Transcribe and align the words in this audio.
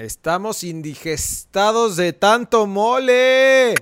Estamos 0.00 0.64
indigestados 0.64 1.96
de 1.96 2.14
tanto 2.14 2.66
mole. 2.66 3.74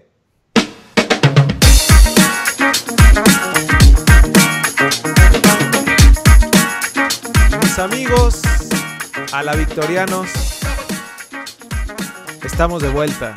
Mis 7.62 7.78
amigos, 7.78 8.42
a 9.32 9.44
la 9.44 9.54
Victorianos, 9.54 10.28
estamos 12.42 12.82
de 12.82 12.88
vuelta. 12.88 13.36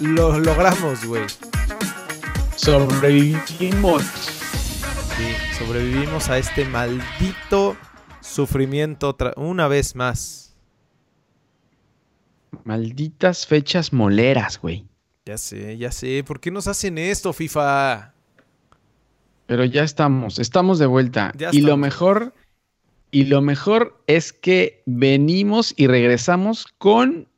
Lo 0.00 0.38
logramos, 0.38 1.06
güey. 1.06 1.24
Sobrevivimos. 2.56 4.02
Sí, 5.16 5.56
sobrevivimos 5.56 6.28
a 6.28 6.36
este 6.36 6.66
maldito 6.66 7.74
sufrimiento 8.20 9.16
una 9.36 9.66
vez 9.66 9.96
más. 9.96 10.43
Malditas 12.64 13.46
fechas 13.46 13.92
moleras, 13.92 14.60
güey. 14.60 14.86
Ya 15.26 15.38
sé, 15.38 15.78
ya 15.78 15.90
sé. 15.90 16.22
¿Por 16.24 16.40
qué 16.40 16.50
nos 16.50 16.68
hacen 16.68 16.98
esto, 16.98 17.32
FIFA? 17.32 18.12
Pero 19.46 19.64
ya 19.64 19.82
estamos, 19.82 20.38
estamos 20.38 20.78
de 20.78 20.86
vuelta. 20.86 21.32
Ya 21.36 21.50
y 21.52 21.60
lo 21.60 21.76
mejor, 21.76 22.34
y 23.10 23.24
lo 23.24 23.42
mejor 23.42 24.02
es 24.06 24.32
que 24.32 24.82
venimos 24.86 25.74
y 25.76 25.86
regresamos 25.86 26.66
con 26.78 27.28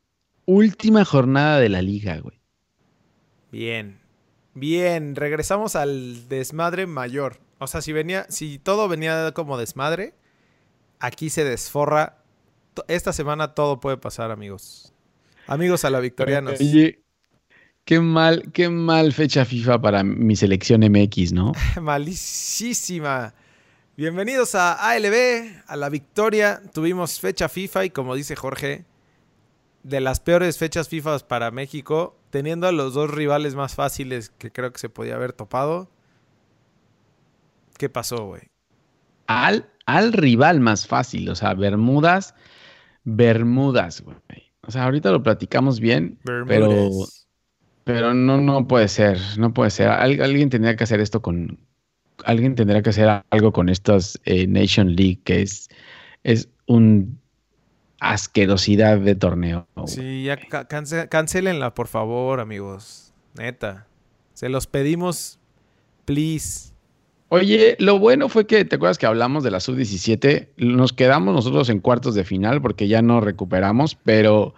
última 0.46 1.04
jornada 1.04 1.58
de 1.58 1.68
la 1.68 1.82
liga, 1.82 2.18
güey. 2.18 2.40
Bien. 3.50 3.98
Bien, 4.54 5.14
regresamos 5.16 5.76
al 5.76 6.28
desmadre 6.28 6.86
mayor. 6.86 7.38
O 7.58 7.66
sea, 7.66 7.82
si 7.82 7.92
venía, 7.92 8.26
si 8.30 8.58
todo 8.58 8.88
venía 8.88 9.32
como 9.32 9.58
desmadre, 9.58 10.14
aquí 10.98 11.30
se 11.30 11.44
desforra. 11.44 12.22
Esta 12.88 13.12
semana 13.12 13.54
todo 13.54 13.80
puede 13.80 13.96
pasar, 13.96 14.30
amigos. 14.30 14.94
Amigos 15.46 15.84
a 15.84 15.90
la 15.90 16.00
Victorianos. 16.00 16.60
Oye, 16.60 17.04
qué 17.84 18.00
mal, 18.00 18.50
qué 18.52 18.68
mal 18.68 19.12
fecha 19.12 19.44
FIFA 19.44 19.80
para 19.80 20.02
mi 20.02 20.34
selección 20.34 20.80
MX, 20.80 21.32
¿no? 21.32 21.52
Malicísima. 21.80 23.32
Bienvenidos 23.96 24.56
a 24.56 24.90
ALB, 24.90 25.62
a 25.66 25.76
la 25.76 25.88
victoria. 25.88 26.60
Tuvimos 26.74 27.20
fecha 27.20 27.48
FIFA 27.48 27.84
y 27.84 27.90
como 27.90 28.16
dice 28.16 28.34
Jorge, 28.34 28.84
de 29.84 30.00
las 30.00 30.18
peores 30.18 30.58
fechas 30.58 30.88
FIFA 30.88 31.20
para 31.20 31.52
México, 31.52 32.18
teniendo 32.30 32.66
a 32.66 32.72
los 32.72 32.94
dos 32.94 33.10
rivales 33.10 33.54
más 33.54 33.76
fáciles 33.76 34.30
que 34.30 34.50
creo 34.50 34.72
que 34.72 34.80
se 34.80 34.88
podía 34.88 35.14
haber 35.14 35.32
topado. 35.32 35.88
¿Qué 37.78 37.88
pasó, 37.88 38.26
güey? 38.26 38.42
Al, 39.28 39.70
al 39.86 40.12
rival 40.12 40.58
más 40.60 40.88
fácil, 40.88 41.28
o 41.28 41.36
sea, 41.36 41.54
Bermudas, 41.54 42.34
Bermudas, 43.04 44.00
güey. 44.00 44.45
O 44.66 44.70
sea, 44.70 44.84
ahorita 44.84 45.10
lo 45.12 45.22
platicamos 45.22 45.78
bien, 45.80 46.18
pero, 46.24 46.68
Bermúdez. 46.68 47.26
pero 47.84 48.14
no, 48.14 48.40
no 48.40 48.66
puede 48.66 48.88
ser, 48.88 49.18
no 49.38 49.54
puede 49.54 49.70
ser. 49.70 49.88
Al- 49.88 50.20
alguien 50.20 50.50
tendría 50.50 50.74
que 50.76 50.84
hacer 50.84 51.00
esto 51.00 51.22
con, 51.22 51.58
alguien 52.24 52.54
tendría 52.56 52.82
que 52.82 52.90
hacer 52.90 53.22
algo 53.30 53.52
con 53.52 53.68
estas 53.68 54.20
eh, 54.24 54.46
Nation 54.46 54.96
League, 54.96 55.20
que 55.24 55.42
es, 55.42 55.68
es 56.24 56.48
un 56.66 57.20
asquerosidad 58.00 58.98
de 58.98 59.14
torneo. 59.14 59.68
Sí, 59.86 60.24
ya 60.24 60.36
ca- 60.36 60.68
cance- 60.68 61.08
cancelenla, 61.08 61.74
por 61.74 61.86
favor, 61.88 62.40
amigos. 62.40 63.12
Neta. 63.34 63.86
Se 64.34 64.48
los 64.48 64.66
pedimos, 64.66 65.38
please. 66.04 66.72
Oye, 67.28 67.76
lo 67.80 67.98
bueno 67.98 68.28
fue 68.28 68.46
que, 68.46 68.64
¿te 68.64 68.76
acuerdas 68.76 68.98
que 68.98 69.06
hablamos 69.06 69.42
de 69.42 69.50
la 69.50 69.60
sub-17? 69.60 70.48
Nos 70.58 70.92
quedamos 70.92 71.34
nosotros 71.34 71.68
en 71.70 71.80
cuartos 71.80 72.14
de 72.14 72.24
final 72.24 72.62
porque 72.62 72.86
ya 72.86 73.02
no 73.02 73.20
recuperamos, 73.20 73.96
pero, 73.96 74.54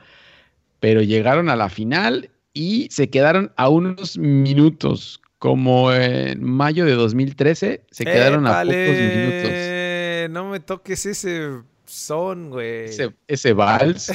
pero 0.78 1.00
llegaron 1.00 1.48
a 1.48 1.56
la 1.56 1.70
final 1.70 2.30
y 2.52 2.88
se 2.90 3.08
quedaron 3.08 3.52
a 3.56 3.68
unos 3.68 4.18
minutos, 4.18 5.22
como 5.38 5.92
en 5.92 6.42
mayo 6.44 6.84
de 6.84 6.94
2013, 6.94 7.82
se 7.90 8.04
quedaron 8.04 8.46
a 8.46 8.62
pocos 8.62 8.74
minutos. 8.74 10.30
No 10.30 10.50
me 10.50 10.60
toques 10.60 11.06
ese 11.06 11.62
son, 11.86 12.50
güey. 12.50 12.84
Ese, 12.84 13.14
ese 13.28 13.52
vals. 13.54 14.12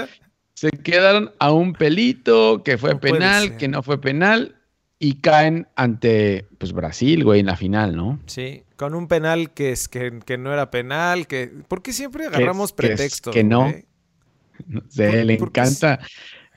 se 0.54 0.70
quedaron 0.70 1.32
a 1.38 1.52
un 1.52 1.72
pelito, 1.72 2.62
que 2.62 2.78
fue 2.78 2.94
No 2.94 3.00
penal, 3.00 3.56
que 3.56 3.68
no 3.68 3.82
fue 3.82 4.00
penal, 4.00 4.55
y 4.98 5.16
caen 5.20 5.68
ante 5.76 6.46
pues, 6.58 6.72
Brasil, 6.72 7.22
güey, 7.24 7.40
en 7.40 7.46
la 7.46 7.56
final, 7.56 7.94
¿no? 7.96 8.18
Sí, 8.26 8.62
con 8.76 8.94
un 8.94 9.08
penal 9.08 9.52
que 9.52 9.72
es 9.72 9.88
que, 9.88 10.20
que 10.24 10.38
no 10.38 10.52
era 10.52 10.70
penal, 10.70 11.26
que 11.26 11.50
¿por 11.68 11.82
qué 11.82 11.92
siempre 11.92 12.26
agarramos 12.26 12.72
que 12.72 12.86
es- 12.86 12.92
pretextos? 12.94 13.34
que 13.34 13.44
no. 13.44 13.72
No 14.66 14.80
sé, 14.88 15.08
Por- 15.08 15.24
le 15.26 15.34
encanta, 15.34 15.98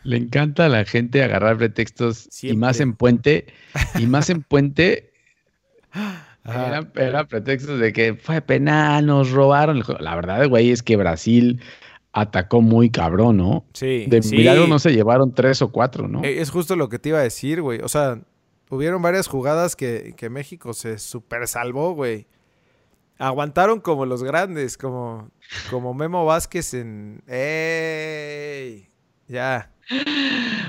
le 0.03 0.15
encanta 0.17 0.65
a 0.65 0.69
la 0.69 0.85
gente 0.85 1.21
agarrar 1.21 1.57
pretextos 1.57 2.29
y 2.41 2.55
más 2.55 2.79
en 2.79 2.93
puente, 2.93 3.47
y 3.99 4.07
más 4.07 4.29
en 4.29 4.41
puente 4.41 5.11
eran, 6.45 7.27
pretextos 7.27 7.79
de 7.79 7.91
que 7.93 8.15
fue 8.15 8.41
penal, 8.41 9.05
nos 9.05 9.31
robaron. 9.31 9.83
La 9.99 10.15
verdad, 10.15 10.47
güey, 10.47 10.71
es 10.71 10.81
que 10.83 10.95
Brasil 10.95 11.59
atacó 12.13 12.61
muy 12.61 12.89
cabrón, 12.89 13.37
¿no? 13.37 13.65
Sí, 13.73 14.05
De 14.07 14.21
sí. 14.23 14.35
milagro 14.37 14.67
no 14.67 14.79
se 14.79 14.91
llevaron 14.93 15.33
tres 15.33 15.61
o 15.61 15.71
cuatro, 15.71 16.07
¿no? 16.07 16.23
Eh, 16.23 16.39
Es 16.41 16.49
justo 16.49 16.75
lo 16.75 16.89
que 16.89 16.99
te 16.99 17.09
iba 17.09 17.19
a 17.19 17.23
decir, 17.23 17.61
güey. 17.61 17.79
O 17.81 17.89
sea, 17.89 18.19
hubieron 18.69 19.01
varias 19.01 19.27
jugadas 19.27 19.75
que, 19.75 20.13
que 20.17 20.29
México 20.29 20.73
se 20.73 20.97
super 20.99 21.47
salvó, 21.47 21.93
güey. 21.93 22.27
Aguantaron 23.17 23.81
como 23.81 24.05
los 24.05 24.23
grandes, 24.23 24.77
como, 24.77 25.29
como 25.69 25.93
Memo 25.93 26.23
Vázquez 26.25 26.73
en... 26.73 27.21
¡Ey! 27.27 28.87
Ya. 29.27 29.71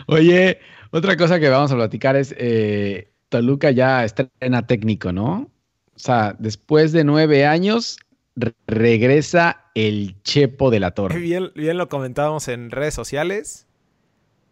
Oye, 0.07 0.59
otra 0.91 1.17
cosa 1.17 1.39
que 1.39 1.49
vamos 1.49 1.71
a 1.73 1.77
platicar 1.77 2.17
es 2.17 2.35
eh, 2.37 3.13
Toluca 3.29 3.71
ya 3.71 4.05
estrena 4.05 4.67
técnico, 4.67 5.13
¿no? 5.13 5.51
O 5.95 5.99
sea, 5.99 6.35
después 6.39 6.93
de 6.93 7.05
nueve 7.05 7.47
años 7.47 7.99
re- 8.35 8.55
regresa 8.67 9.71
el 9.75 10.21
Chepo 10.23 10.71
de 10.71 10.81
la 10.81 10.91
Torre. 10.93 11.19
Bien, 11.21 11.53
bien 11.55 11.79
lo 11.79 11.89
comentábamos 11.89 12.49
en 12.49 12.71
redes 12.71 12.95
sociales. 12.95 13.69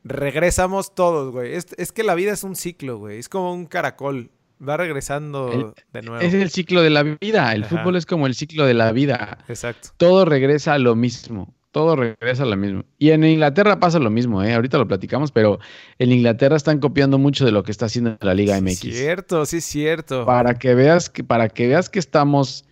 Regresamos 0.09 0.95
todos, 0.95 1.33
güey. 1.33 1.55
Es, 1.55 1.67
es 1.77 1.93
que 1.93 2.03
la 2.03 2.15
vida 2.15 2.33
es 2.33 2.45
un 2.45 2.57
ciclo, 2.57 2.99
güey. 2.99 3.19
Es 3.19 3.29
como 3.29 3.53
un 3.53 3.67
caracol. 3.67 4.31
Va 4.67 4.77
regresando 4.77 5.75
de 5.93 6.03
nuevo. 6.03 6.21
Es 6.21 6.35
el 6.35 6.51
ciclo 6.51 6.83
de 6.83 6.91
la 6.91 7.05
vida. 7.05 7.53
El 7.55 7.63
Ajá. 7.63 7.77
fútbol 7.77 7.95
es 7.95 8.07
como 8.07 8.27
el 8.27 8.35
ciclo 8.35 8.67
de 8.67 8.75
la 8.75 8.91
vida. 8.91 9.39
Exacto. 9.49 9.91
Todo 9.97 10.25
regresa 10.25 10.75
a 10.75 10.79
lo 10.79 10.97
mismo. 10.97 11.55
Todo 11.71 11.95
regresa 11.95 12.43
a 12.43 12.47
lo 12.47 12.57
mismo. 12.57 12.85
Y 12.99 13.11
en 13.11 13.23
Inglaterra 13.23 13.79
pasa 13.79 14.01
lo 14.01 14.11
mismo, 14.11 14.43
¿eh? 14.43 14.55
Ahorita 14.55 14.79
lo 14.79 14.89
platicamos, 14.89 15.31
pero 15.31 15.61
en 15.99 16.11
Inglaterra 16.11 16.57
están 16.57 16.81
copiando 16.81 17.19
mucho 17.19 17.45
de 17.45 17.53
lo 17.53 17.63
que 17.63 17.71
está 17.71 17.87
haciendo 17.87 18.17
la 18.21 18.35
Liga 18.35 18.57
Sí, 18.57 18.63
MX. 18.63 18.81
Cierto, 18.81 19.47
sí, 19.47 19.59
es 19.59 19.65
cierto. 19.65 20.25
Para 20.25 20.55
que 20.55 20.75
veas 20.75 21.09
que, 21.09 21.23
para 21.23 21.49
que 21.49 21.69
veas 21.69 21.89
que 21.89 21.99
estamos 21.99 22.65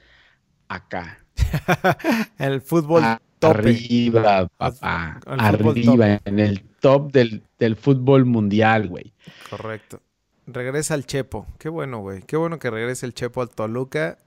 acá. 0.68 1.24
el 2.38 2.62
fútbol 2.62 3.04
tope. 3.38 3.58
Arriba, 3.58 4.48
papá. 4.56 5.20
Arriba, 5.26 6.20
en 6.24 6.38
el 6.40 6.64
top 6.86 7.12
del, 7.12 7.42
del 7.58 7.76
fútbol 7.76 8.24
mundial, 8.24 8.88
güey. 8.88 9.12
Correcto. 9.50 10.00
Regresa 10.46 10.94
el 10.94 11.06
Chepo. 11.06 11.46
Qué 11.58 11.68
bueno, 11.68 11.98
güey. 11.98 12.22
Qué 12.22 12.36
bueno 12.36 12.58
que 12.58 12.70
regrese 12.70 13.06
el 13.06 13.14
Chepo 13.14 13.42
al 13.42 13.50
Toluca. 13.50 14.18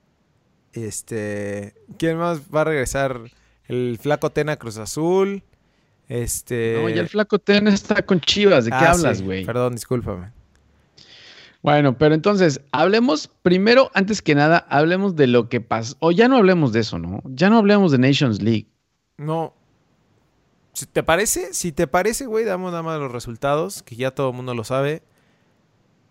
Este. 0.74 1.74
¿Quién 1.98 2.18
más 2.18 2.42
va 2.54 2.62
a 2.62 2.66
regresar? 2.66 3.20
El 3.68 3.98
Flaco 4.02 4.30
Tena 4.32 4.58
Cruz 4.58 4.78
Azul. 4.78 5.44
Este. 6.08 6.80
No, 6.82 6.90
ya 6.90 7.02
el 7.02 7.08
flaco 7.08 7.38
Ten 7.40 7.68
está 7.68 8.02
con 8.04 8.20
Chivas. 8.20 8.66
¿De 8.66 8.72
qué 8.72 8.78
Ah, 8.78 8.92
hablas, 8.92 9.20
sí. 9.20 9.24
güey? 9.24 9.46
Perdón, 9.46 9.74
discúlpame. 9.76 10.32
Bueno, 11.62 11.98
pero 11.98 12.16
entonces, 12.16 12.62
hablemos 12.72 13.28
primero, 13.44 13.92
antes 13.94 14.22
que 14.22 14.34
nada, 14.34 14.66
hablemos 14.70 15.16
de 15.16 15.28
lo 15.28 15.50
que 15.50 15.62
pasó. 15.62 15.96
O 16.00 16.12
ya 16.12 16.28
no 16.28 16.38
hablemos 16.38 16.72
de 16.72 16.80
eso, 16.80 16.98
¿no? 17.00 17.22
Ya 17.26 17.50
no 17.50 17.58
hablemos 17.58 17.92
de 17.92 17.98
Nations 18.00 18.42
League. 18.42 18.68
No. 19.18 19.54
Si 20.80 20.86
te 20.86 21.04
parece, 21.04 21.54
si 21.54 21.74
te 21.74 21.88
parece, 21.88 22.26
güey, 22.26 22.46
damos 22.46 22.72
nada 22.72 22.84
más 22.84 23.00
los 23.00 23.12
resultados, 23.12 23.84
que 23.84 23.98
ya 23.98 24.12
todo 24.12 24.30
el 24.30 24.36
mundo 24.36 24.54
lo 24.56 24.64
sabe. 24.64 25.04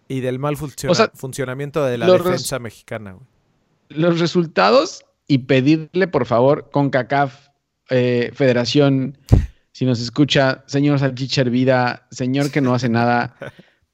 Y 0.08 0.20
del 0.20 0.38
mal 0.38 0.58
funciona- 0.58 0.92
O 0.92 0.94
sea, 0.94 1.10
funcionamiento 1.14 1.82
de 1.86 1.96
la 1.96 2.06
defensa 2.24 2.58
mexicana, 2.58 3.12
güey. 3.12 3.24
Los 3.88 4.20
resultados 4.20 5.04
y 5.26 5.38
pedirle, 5.38 6.06
por 6.08 6.26
favor, 6.26 6.68
con 6.70 6.90
CACAF, 6.90 7.48
eh, 7.88 8.30
Federación, 8.34 9.16
si 9.72 9.86
nos 9.86 10.00
escucha, 10.00 10.64
señor 10.66 10.98
Salchicha 10.98 11.40
Hervida, 11.40 12.06
señor 12.10 12.50
que 12.50 12.60
no 12.60 12.74
hace 12.74 12.90
nada, 12.90 13.36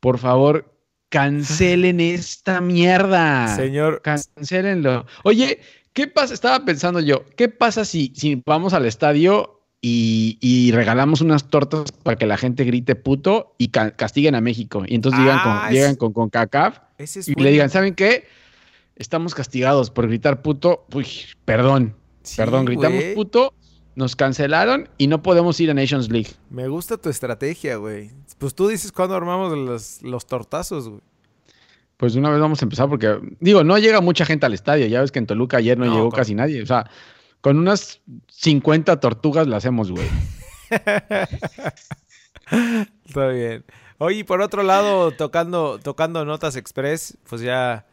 por 0.00 0.19
favor, 0.19 0.75
cancelen 1.09 2.00
esta 2.00 2.61
mierda. 2.61 3.55
Señor, 3.55 4.03
Cancélenlo. 4.03 5.06
Oye, 5.23 5.61
¿qué 5.93 6.09
pasa? 6.09 6.35
Estaba 6.35 6.65
pensando 6.65 6.99
yo, 6.99 7.25
¿qué 7.37 7.49
pasa 7.49 7.85
si, 7.85 8.12
si 8.17 8.43
vamos 8.44 8.73
al 8.75 8.87
estadio 8.87 9.54
y, 9.86 10.38
y 10.40 10.72
regalamos 10.72 11.20
unas 11.20 11.50
tortas 11.50 11.92
para 11.92 12.16
que 12.16 12.25
la 12.25 12.38
gente 12.38 12.64
grite 12.64 12.94
puto 12.96 13.54
y 13.58 13.69
ca- 13.69 13.90
castiguen 13.90 14.34
a 14.34 14.40
México? 14.40 14.84
Y 14.86 14.94
entonces 14.94 15.20
llegan 15.20 15.38
Ah, 15.40 15.42
con, 15.64 15.69
es- 15.69 15.75
llegan 15.75 15.96
con, 15.96 16.12
con 16.14 16.31
CACAF 16.31 16.78
es 16.96 17.28
y 17.28 17.34
le 17.34 17.50
digan, 17.50 17.69
¿saben 17.69 17.94
qué? 17.94 18.25
Estamos 18.96 19.34
castigados 19.34 19.90
por 19.90 20.06
gritar 20.06 20.40
puto. 20.40 20.86
Uy, 20.94 21.06
perdón, 21.44 21.96
Sí, 22.22 22.36
perdón, 22.36 22.64
gritamos 22.64 23.04
puto 23.14 23.52
nos 23.96 24.16
cancelaron 24.16 24.88
y 24.98 25.06
no 25.06 25.22
podemos 25.22 25.60
ir 25.60 25.70
a 25.70 25.75
Nations 25.75 26.10
League. 26.10 26.31
Me 26.50 26.66
gusta 26.66 26.96
tu 26.96 27.10
estrategia, 27.10 27.76
güey. 27.76 28.10
Pues 28.38 28.54
tú 28.54 28.66
dices 28.69 28.90
cuándo 28.90 29.14
armamos 29.14 29.56
los, 29.56 30.02
los 30.02 30.26
tortazos, 30.26 30.88
güey. 30.88 31.00
Pues 31.96 32.16
una 32.16 32.31
vez 32.31 32.40
vamos 32.40 32.60
a 32.60 32.64
empezar 32.64 32.88
porque, 32.88 33.20
digo, 33.38 33.62
no 33.62 33.78
llega 33.78 34.00
mucha 34.00 34.25
gente 34.25 34.46
al 34.46 34.54
estadio. 34.54 34.86
Ya 34.86 35.00
ves 35.00 35.12
que 35.12 35.20
en 35.20 35.26
Toluca 35.26 35.58
ayer 35.58 35.78
no, 35.78 35.84
No, 35.84 35.94
llegó 35.94 36.10
casi 36.10 36.34
nadie. 36.34 36.60
O 36.62 36.66
sea, 36.66 36.90
con 37.44 37.58
unas 37.58 38.00
50 38.29 39.00
tortugas 39.00 39.46
la 39.46 39.58
hacemos, 39.58 39.91
güey. 39.93 40.08
Está 43.06 43.29
bien. 43.29 43.64
Oye, 43.99 44.20
y 44.20 44.25
por 44.25 44.41
otro 44.41 44.62
lado, 44.62 45.11
tocando, 45.11 45.79
tocando 45.79 46.25
Notas 46.25 46.56
Express, 46.56 47.19
pues 47.29 47.43
ya 47.43 47.87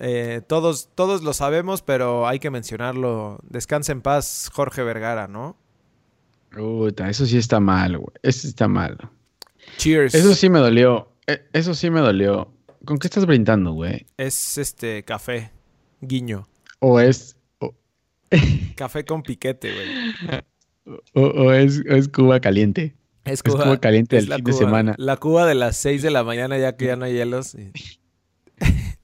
eh, 0.00 0.42
todos, 0.46 0.90
todos 0.94 1.22
lo 1.22 1.32
sabemos, 1.32 1.80
pero 1.80 2.28
hay 2.28 2.40
que 2.40 2.50
mencionarlo. 2.50 3.38
Descansa 3.48 3.92
en 3.92 4.02
paz, 4.02 4.50
Jorge 4.52 4.82
Vergara, 4.82 5.28
¿no? 5.28 5.56
Puta, 6.50 7.08
eso 7.08 7.24
sí 7.24 7.38
está 7.38 7.60
mal, 7.60 7.96
güey. 7.96 8.12
Eso 8.22 8.48
está 8.48 8.68
mal. 8.68 8.98
Cheers. 9.78 10.14
Eso 10.14 10.34
sí 10.34 10.50
me 10.50 10.58
dolió. 10.58 11.10
E- 11.26 11.46
Eso 11.54 11.72
sí 11.72 11.88
me 11.88 12.00
dolió. 12.00 12.52
¿Con 12.84 12.98
qué 12.98 13.06
estás 13.06 13.24
brindando, 13.24 13.72
güey? 13.72 14.04
Es 14.18 14.58
este 14.58 15.04
café, 15.04 15.52
guiño. 16.02 16.46
O 16.80 17.00
es. 17.00 17.37
Café 18.74 19.04
con 19.04 19.22
piquete, 19.22 19.72
güey. 19.74 20.98
o- 21.14 21.22
o 21.44 21.52
es, 21.52 21.82
o 21.90 21.94
es 21.94 22.08
Cuba 22.08 22.40
caliente. 22.40 22.94
Es 23.24 23.32
Es 23.34 23.42
Cuba 23.42 23.78
caliente 23.78 24.16
del 24.16 24.26
fin 24.26 24.36
de 24.36 24.42
Cuba- 24.52 24.58
semana. 24.58 24.94
La 24.98 25.16
Cuba 25.16 25.46
de 25.46 25.54
las 25.54 25.76
6 25.76 26.02
de 26.02 26.10
la 26.10 26.24
mañana, 26.24 26.56
ya 26.58 26.76
que 26.76 26.86
ya 26.86 26.96
no 26.96 27.04
hay 27.04 27.12
hielos. 27.14 27.54
y- 27.54 27.72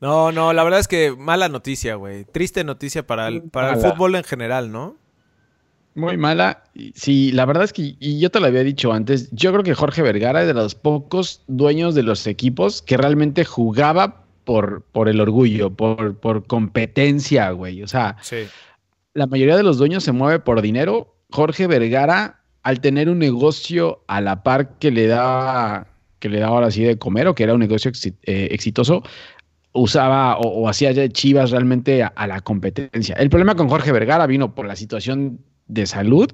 No, 0.00 0.30
no, 0.30 0.52
la 0.52 0.62
verdad 0.62 0.80
es 0.80 0.88
que 0.88 1.12
mala 1.16 1.48
noticia, 1.48 1.94
güey. 1.94 2.24
Triste 2.26 2.64
noticia 2.64 3.06
para 3.06 3.28
el, 3.28 3.42
para 3.44 3.72
el 3.74 3.80
fútbol 3.80 4.14
en 4.16 4.24
general, 4.24 4.70
¿no? 4.70 4.96
Muy 5.94 6.18
mala. 6.18 6.64
Sí, 6.94 7.32
la 7.32 7.46
verdad 7.46 7.64
es 7.64 7.72
que, 7.72 7.96
y 7.98 8.20
yo 8.20 8.30
te 8.30 8.38
lo 8.38 8.46
había 8.46 8.62
dicho 8.62 8.92
antes, 8.92 9.30
yo 9.32 9.50
creo 9.52 9.62
que 9.64 9.72
Jorge 9.72 10.02
Vergara 10.02 10.42
es 10.42 10.46
de 10.48 10.52
los 10.52 10.74
pocos 10.74 11.42
dueños 11.46 11.94
de 11.94 12.02
los 12.02 12.26
equipos 12.26 12.82
que 12.82 12.98
realmente 12.98 13.46
jugaba 13.46 14.25
por, 14.46 14.82
por 14.92 15.10
el 15.10 15.20
orgullo, 15.20 15.68
por, 15.70 16.16
por 16.18 16.46
competencia, 16.46 17.50
güey. 17.50 17.82
O 17.82 17.88
sea, 17.88 18.16
Sí. 18.22 18.46
la 19.12 19.26
mayoría 19.26 19.56
de 19.56 19.62
los 19.64 19.76
dueños 19.76 20.04
se 20.04 20.12
mueve 20.12 20.38
por 20.38 20.62
dinero. 20.62 21.14
Jorge 21.30 21.66
Vergara, 21.66 22.40
al 22.62 22.80
tener 22.80 23.10
un 23.10 23.18
negocio 23.18 24.04
a 24.06 24.20
la 24.22 24.42
par 24.42 24.78
que 24.78 24.90
le 24.92 25.08
da, 25.08 25.88
que 26.20 26.28
le 26.30 26.42
ahora 26.42 26.70
sí 26.70 26.84
de 26.84 26.96
comer, 26.96 27.26
o 27.26 27.34
que 27.34 27.42
era 27.42 27.52
un 27.54 27.60
negocio 27.60 27.90
eh, 28.22 28.48
exitoso, 28.52 29.02
usaba 29.72 30.38
o, 30.38 30.48
o 30.62 30.68
hacía 30.68 30.94
Chivas 31.08 31.50
realmente 31.50 32.02
a, 32.04 32.06
a 32.06 32.26
la 32.26 32.40
competencia. 32.40 33.16
El 33.16 33.28
problema 33.28 33.56
con 33.56 33.68
Jorge 33.68 33.92
Vergara 33.92 34.26
vino 34.26 34.54
por 34.54 34.66
la 34.66 34.76
situación 34.76 35.40
de 35.68 35.86
salud 35.86 36.30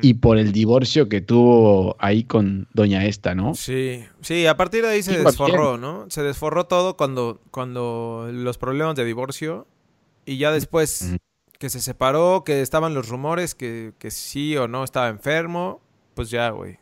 y 0.00 0.14
por 0.14 0.38
el 0.38 0.52
divorcio 0.52 1.08
que 1.08 1.20
tuvo 1.20 1.96
ahí 2.00 2.24
con 2.24 2.66
doña 2.74 3.04
esta, 3.04 3.34
¿no? 3.34 3.54
Sí, 3.54 4.04
sí, 4.20 4.46
a 4.46 4.56
partir 4.56 4.82
de 4.82 4.88
ahí 4.88 5.02
se 5.02 5.18
desforró, 5.22 5.78
¿no? 5.78 6.06
Se 6.08 6.22
desforró 6.22 6.66
todo 6.66 6.96
cuando, 6.96 7.40
cuando 7.50 8.28
los 8.32 8.58
problemas 8.58 8.96
de 8.96 9.04
divorcio 9.04 9.66
y 10.26 10.38
ya 10.38 10.50
después 10.50 11.16
que 11.58 11.70
se 11.70 11.80
separó, 11.80 12.42
que 12.44 12.60
estaban 12.60 12.92
los 12.92 13.08
rumores 13.08 13.54
que, 13.54 13.92
que 13.98 14.10
sí 14.10 14.56
o 14.56 14.66
no 14.66 14.82
estaba 14.82 15.08
enfermo, 15.08 15.80
pues 16.14 16.30
ya, 16.30 16.50
güey. 16.50 16.78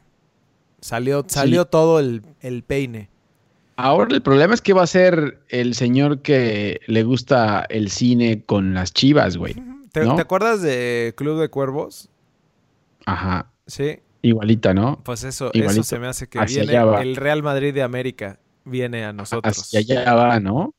Salió, 0.80 1.24
salió 1.28 1.66
todo 1.66 2.00
el, 2.00 2.22
el 2.40 2.62
peine. 2.62 3.10
Ahora 3.76 4.14
el 4.14 4.22
problema 4.22 4.54
es 4.54 4.62
que 4.62 4.72
va 4.72 4.82
a 4.82 4.86
ser 4.86 5.42
el 5.48 5.74
señor 5.74 6.20
que 6.20 6.80
le 6.86 7.02
gusta 7.02 7.66
el 7.68 7.90
cine 7.90 8.42
con 8.44 8.72
las 8.74 8.92
chivas, 8.92 9.36
güey. 9.36 9.54
¿Te, 9.92 10.04
¿No? 10.04 10.14
te 10.14 10.22
acuerdas 10.22 10.62
de 10.62 11.14
Club 11.16 11.40
de 11.40 11.48
Cuervos? 11.48 12.08
Ajá. 13.06 13.50
Sí, 13.66 14.00
Igualita, 14.22 14.74
¿no? 14.74 15.00
pues 15.02 15.24
eso, 15.24 15.50
eso 15.54 15.82
se 15.82 15.98
me 15.98 16.06
hace 16.06 16.28
que 16.28 16.38
Hacia 16.38 16.64
viene 16.64 17.00
el 17.00 17.16
Real 17.16 17.42
Madrid 17.42 17.72
de 17.72 17.82
América 17.82 18.38
viene 18.64 19.04
a 19.04 19.12
nosotros. 19.12 19.58
Hacia 19.58 19.80
allá 19.80 20.14
va, 20.14 20.40
¿no? 20.40 20.74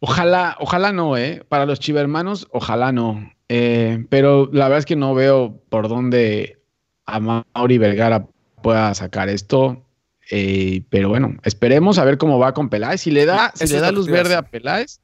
Ojalá, 0.00 0.56
ojalá 0.60 0.92
no, 0.92 1.16
¿eh? 1.16 1.44
Para 1.48 1.66
los 1.66 1.80
chivermanos, 1.80 2.46
ojalá 2.52 2.92
no. 2.92 3.32
Eh, 3.48 4.04
pero 4.08 4.48
la 4.52 4.64
verdad 4.64 4.80
es 4.80 4.86
que 4.86 4.96
no 4.96 5.14
veo 5.14 5.60
por 5.68 5.88
dónde 5.88 6.62
a 7.06 7.20
Mauri 7.20 7.78
Vergara 7.78 8.26
pueda 8.62 8.94
sacar 8.94 9.28
esto. 9.28 9.82
Eh, 10.30 10.82
pero 10.90 11.08
bueno, 11.08 11.36
esperemos 11.42 11.98
a 11.98 12.04
ver 12.04 12.18
cómo 12.18 12.38
va 12.38 12.54
con 12.54 12.70
Peláez. 12.70 13.02
Si 13.02 13.10
le 13.10 13.26
da, 13.26 13.52
si 13.54 13.66
le 13.66 13.80
da 13.80 13.92
luz 13.92 14.06
verde 14.06 14.34
a. 14.34 14.42
Peláez, 14.42 15.00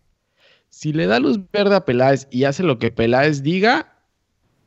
si 0.71 0.93
le 0.95 1.07
da 1.07 1.21
luz 1.21 1.39
verde 1.53 1.77
a 1.77 1.85
Peláez 1.85 2.27
y 2.31 2.45
hace 2.45 2.63
lo 2.63 2.79
que 2.79 2.91
Peláez 2.91 3.43
diga, 3.43 3.99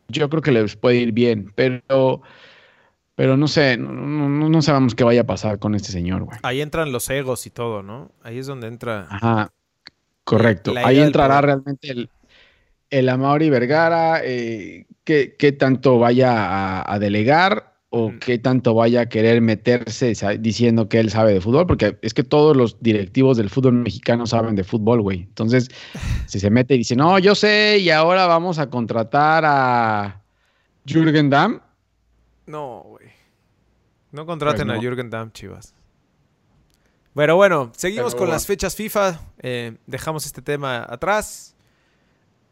yo 0.09 0.29
creo 0.29 0.41
que 0.43 0.51
les 0.51 0.75
puede 0.75 0.97
ir 0.97 1.11
bien. 1.13 1.51
Pero, 1.55 2.21
pero 3.15 3.37
no 3.37 3.47
sé, 3.47 3.77
no, 3.77 3.91
no, 3.91 4.49
no- 4.49 4.61
sabemos 4.61 4.93
qué 4.95 5.03
vaya 5.03 5.21
a 5.21 5.25
pasar 5.25 5.59
con 5.59 5.75
este 5.75 5.91
señor, 5.91 6.23
güey. 6.23 6.37
Ahí 6.43 6.61
entran 6.61 6.91
los 6.91 7.09
egos 7.09 7.47
y 7.47 7.49
todo, 7.49 7.81
¿no? 7.81 8.11
Ahí 8.21 8.37
es 8.37 8.45
donde 8.45 8.67
entra. 8.67 9.07
Ajá, 9.09 9.51
correcto. 10.23 10.73
Ahí 10.83 10.99
entrará 10.99 11.41
realmente 11.41 11.89
el, 11.89 12.09
el 12.89 13.09
Amaury 13.09 13.49
Vergara, 13.49 14.21
eh, 14.23 14.85
qué, 15.03 15.35
qué 15.37 15.51
tanto 15.51 15.99
vaya 15.99 16.31
a, 16.81 16.93
a 16.93 16.99
delegar 16.99 17.72
o 17.95 18.11
qué 18.19 18.39
tanto 18.39 18.73
vaya 18.73 19.01
a 19.01 19.05
querer 19.05 19.39
meterse 19.39 20.13
diciendo 20.39 20.89
que 20.89 20.99
él 20.99 21.11
sabe 21.11 21.31
de 21.31 21.41
fútbol, 21.41 21.67
porque 21.67 21.99
es 22.01 22.15
que 22.15 22.23
todos 22.23 22.57
los 22.57 22.81
directivos 22.81 23.37
del 23.37 23.51
fútbol 23.51 23.73
mexicano 23.73 24.25
saben 24.25 24.55
de 24.55 24.63
fútbol, 24.63 25.01
güey. 25.01 25.19
Entonces, 25.21 25.69
si 26.25 26.39
se 26.39 26.49
mete 26.49 26.73
y 26.73 26.79
dice, 26.79 26.95
no, 26.95 27.19
yo 27.19 27.35
sé, 27.35 27.77
y 27.77 27.91
ahora 27.91 28.25
vamos 28.25 28.57
a 28.57 28.67
contratar 28.71 29.43
a 29.45 30.23
Jürgen 30.87 31.29
Damm, 31.29 31.61
No, 32.47 32.83
güey. 32.83 33.09
No 34.11 34.25
contraten 34.25 34.65
Pues 34.67 34.79
a. 34.79 34.81
Jürgen 34.81 35.11
Damm, 35.11 35.31
chivas. 35.31 35.75
Pero 37.13 37.35
bueno, 37.35 37.71
seguimos 37.77 38.13
Pero 38.13 38.17
con 38.17 38.25
bueno. 38.25 38.33
las 38.33 38.47
fechas 38.47 38.75
FIFA. 38.75 39.19
Eh, 39.37 39.77
dejamos 39.85 40.25
este 40.25 40.41
tema 40.41 40.83
atrás. 40.89 41.55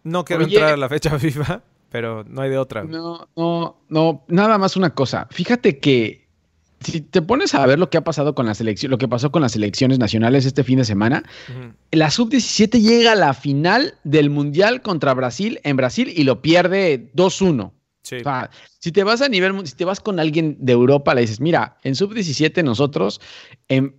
No 0.03 0.23
quiero 0.23 0.45
Oye. 0.45 0.53
entrar 0.55 0.73
a 0.73 0.77
la 0.77 0.87
fecha 0.87 1.17
FIFA, 1.19 1.63
pero 1.91 2.23
no 2.23 2.41
hay 2.41 2.49
de 2.49 2.57
otra. 2.57 2.83
No, 2.83 3.27
no, 3.35 3.77
no, 3.89 4.23
nada 4.29 4.57
más 4.57 4.77
una 4.77 4.91
cosa. 4.91 5.27
Fíjate 5.29 5.79
que 5.79 6.27
si 6.79 7.01
te 7.01 7.21
pones 7.21 7.53
a 7.53 7.65
ver 7.65 7.77
lo 7.77 7.89
que 7.89 7.97
ha 7.97 8.03
pasado 8.03 8.33
con 8.33 8.45
la 8.45 8.55
selección, 8.55 8.89
lo 8.89 8.97
que 8.97 9.07
pasó 9.07 9.31
con 9.31 9.41
las 9.41 9.51
selecciones 9.51 9.99
nacionales 9.99 10.45
este 10.45 10.63
fin 10.63 10.77
de 10.77 10.85
semana, 10.85 11.23
la 11.91 12.09
sub-17 12.09 12.79
llega 12.79 13.11
a 13.11 13.15
la 13.15 13.33
final 13.33 13.95
del 14.03 14.29
Mundial 14.29 14.81
contra 14.81 15.13
Brasil 15.13 15.59
en 15.63 15.75
Brasil 15.75 16.11
y 16.15 16.23
lo 16.23 16.41
pierde 16.41 17.11
2-1. 17.13 17.71
Sí. 18.03 18.15
O 18.17 18.23
sea, 18.23 18.49
si 18.79 18.91
te 18.91 19.03
vas 19.03 19.21
a 19.21 19.29
nivel, 19.29 19.65
si 19.67 19.75
te 19.75 19.85
vas 19.85 19.99
con 19.99 20.19
alguien 20.19 20.57
de 20.59 20.73
Europa, 20.73 21.13
le 21.13 21.21
dices, 21.21 21.39
mira, 21.39 21.77
en 21.83 21.95
sub-17 21.95 22.63
nosotros 22.63 23.21
em, 23.67 23.93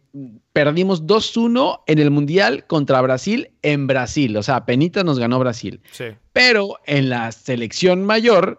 perdimos 0.52 1.06
2-1 1.06 1.82
en 1.86 1.98
el 2.00 2.10
Mundial 2.10 2.66
contra 2.66 3.00
Brasil 3.00 3.52
en 3.62 3.86
Brasil. 3.86 4.36
O 4.36 4.42
sea, 4.42 4.64
penitas 4.66 5.04
nos 5.04 5.18
ganó 5.18 5.38
Brasil. 5.38 5.80
sí. 5.92 6.04
Pero 6.32 6.76
en 6.86 7.10
la 7.10 7.30
selección 7.30 8.04
mayor, 8.04 8.58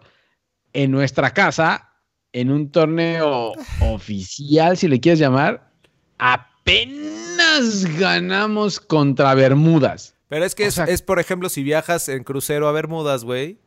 en 0.72 0.90
nuestra 0.92 1.32
casa, 1.34 1.90
en 2.32 2.50
un 2.50 2.70
torneo 2.70 3.52
oficial, 3.80 4.76
si 4.76 4.88
le 4.88 5.00
quieres 5.00 5.18
llamar, 5.18 5.70
apenas 6.18 7.84
ganamos 7.98 8.80
contra 8.80 9.34
Bermudas. 9.34 10.14
Pero 10.28 10.44
es 10.44 10.54
que 10.54 10.64
O 10.64 10.68
es, 10.68 10.74
sea- 10.74 10.84
es, 10.86 11.02
por 11.02 11.18
ejemplo, 11.20 11.48
si 11.48 11.62
viajas 11.62 12.08
en 12.08 12.24
crucero 12.24 12.68
a 12.68 12.72
Bermudas, 12.72 13.24
güey. 13.24 13.58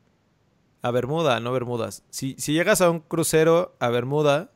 A 0.81 0.91
Bermuda, 0.91 1.39
no 1.39 1.51
Bermudas. 1.51 2.03
Si, 2.09 2.35
si 2.37 2.53
llegas 2.53 2.81
a 2.81 2.89
un 2.89 2.99
crucero 2.99 3.75
a 3.79 3.89
Bermuda, 3.89 4.51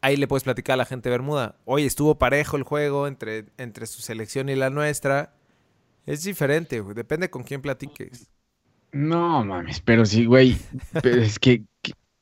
ahí 0.00 0.16
le 0.16 0.28
puedes 0.28 0.44
platicar 0.44 0.74
a 0.74 0.78
la 0.78 0.84
gente 0.84 1.10
Bermuda. 1.10 1.56
Oye, 1.64 1.86
estuvo 1.86 2.18
parejo 2.18 2.56
el 2.56 2.62
juego 2.62 3.06
entre, 3.06 3.46
entre 3.56 3.86
su 3.86 4.02
selección 4.02 4.48
y 4.48 4.54
la 4.54 4.70
nuestra. 4.70 5.34
Es 6.06 6.24
diferente, 6.24 6.80
güey. 6.80 6.94
Depende 6.94 7.30
con 7.30 7.42
quién 7.42 7.62
platiques. 7.62 8.30
No 8.92 9.44
mames, 9.44 9.80
pero 9.80 10.06
sí, 10.06 10.24
güey. 10.24 10.56
pero 11.02 11.20
es 11.20 11.38
que, 11.38 11.64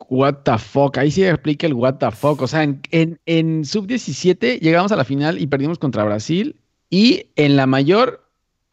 what 0.09 0.39
the 0.45 0.59
fuck. 0.59 0.99
Ahí 0.99 1.11
sí 1.11 1.25
explica 1.25 1.67
el 1.67 1.75
what 1.75 1.95
the 1.95 2.11
fuck. 2.11 2.43
O 2.43 2.49
sea, 2.49 2.63
en 2.63 3.65
sub-17 3.65 4.61
llegamos 4.61 4.93
a 4.93 4.97
la 4.97 5.05
final 5.05 5.41
y 5.41 5.47
perdimos 5.47 5.79
contra 5.79 6.05
Brasil. 6.05 6.57
Y 6.91 7.31
en 7.37 7.57
la 7.57 7.67
mayor, 7.67 8.26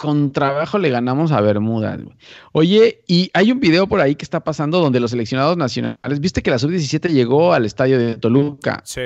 con 0.04 0.34
trabajo 0.34 0.80
le 0.80 0.90
ganamos 0.90 1.32
a 1.32 1.40
Bermudas. 1.40 2.04
güey. 2.04 2.18
Oye, 2.52 3.04
y 3.08 3.32
hay 3.34 3.54
un 3.54 3.62
video 3.62 3.88
por 3.88 4.02
ahí 4.02 4.16
que 4.16 4.26
está 4.26 4.44
pasando 4.44 4.82
donde 4.82 5.00
los 5.00 5.12
seleccionados 5.12 5.56
nacionales, 5.56 6.20
viste 6.20 6.42
que 6.44 6.52
la 6.52 6.60
sub-17 6.60 7.08
llegó 7.10 7.54
al 7.54 7.64
estadio 7.66 7.98
de 7.98 8.16
Toluca. 8.18 8.82
Sí. 8.84 9.00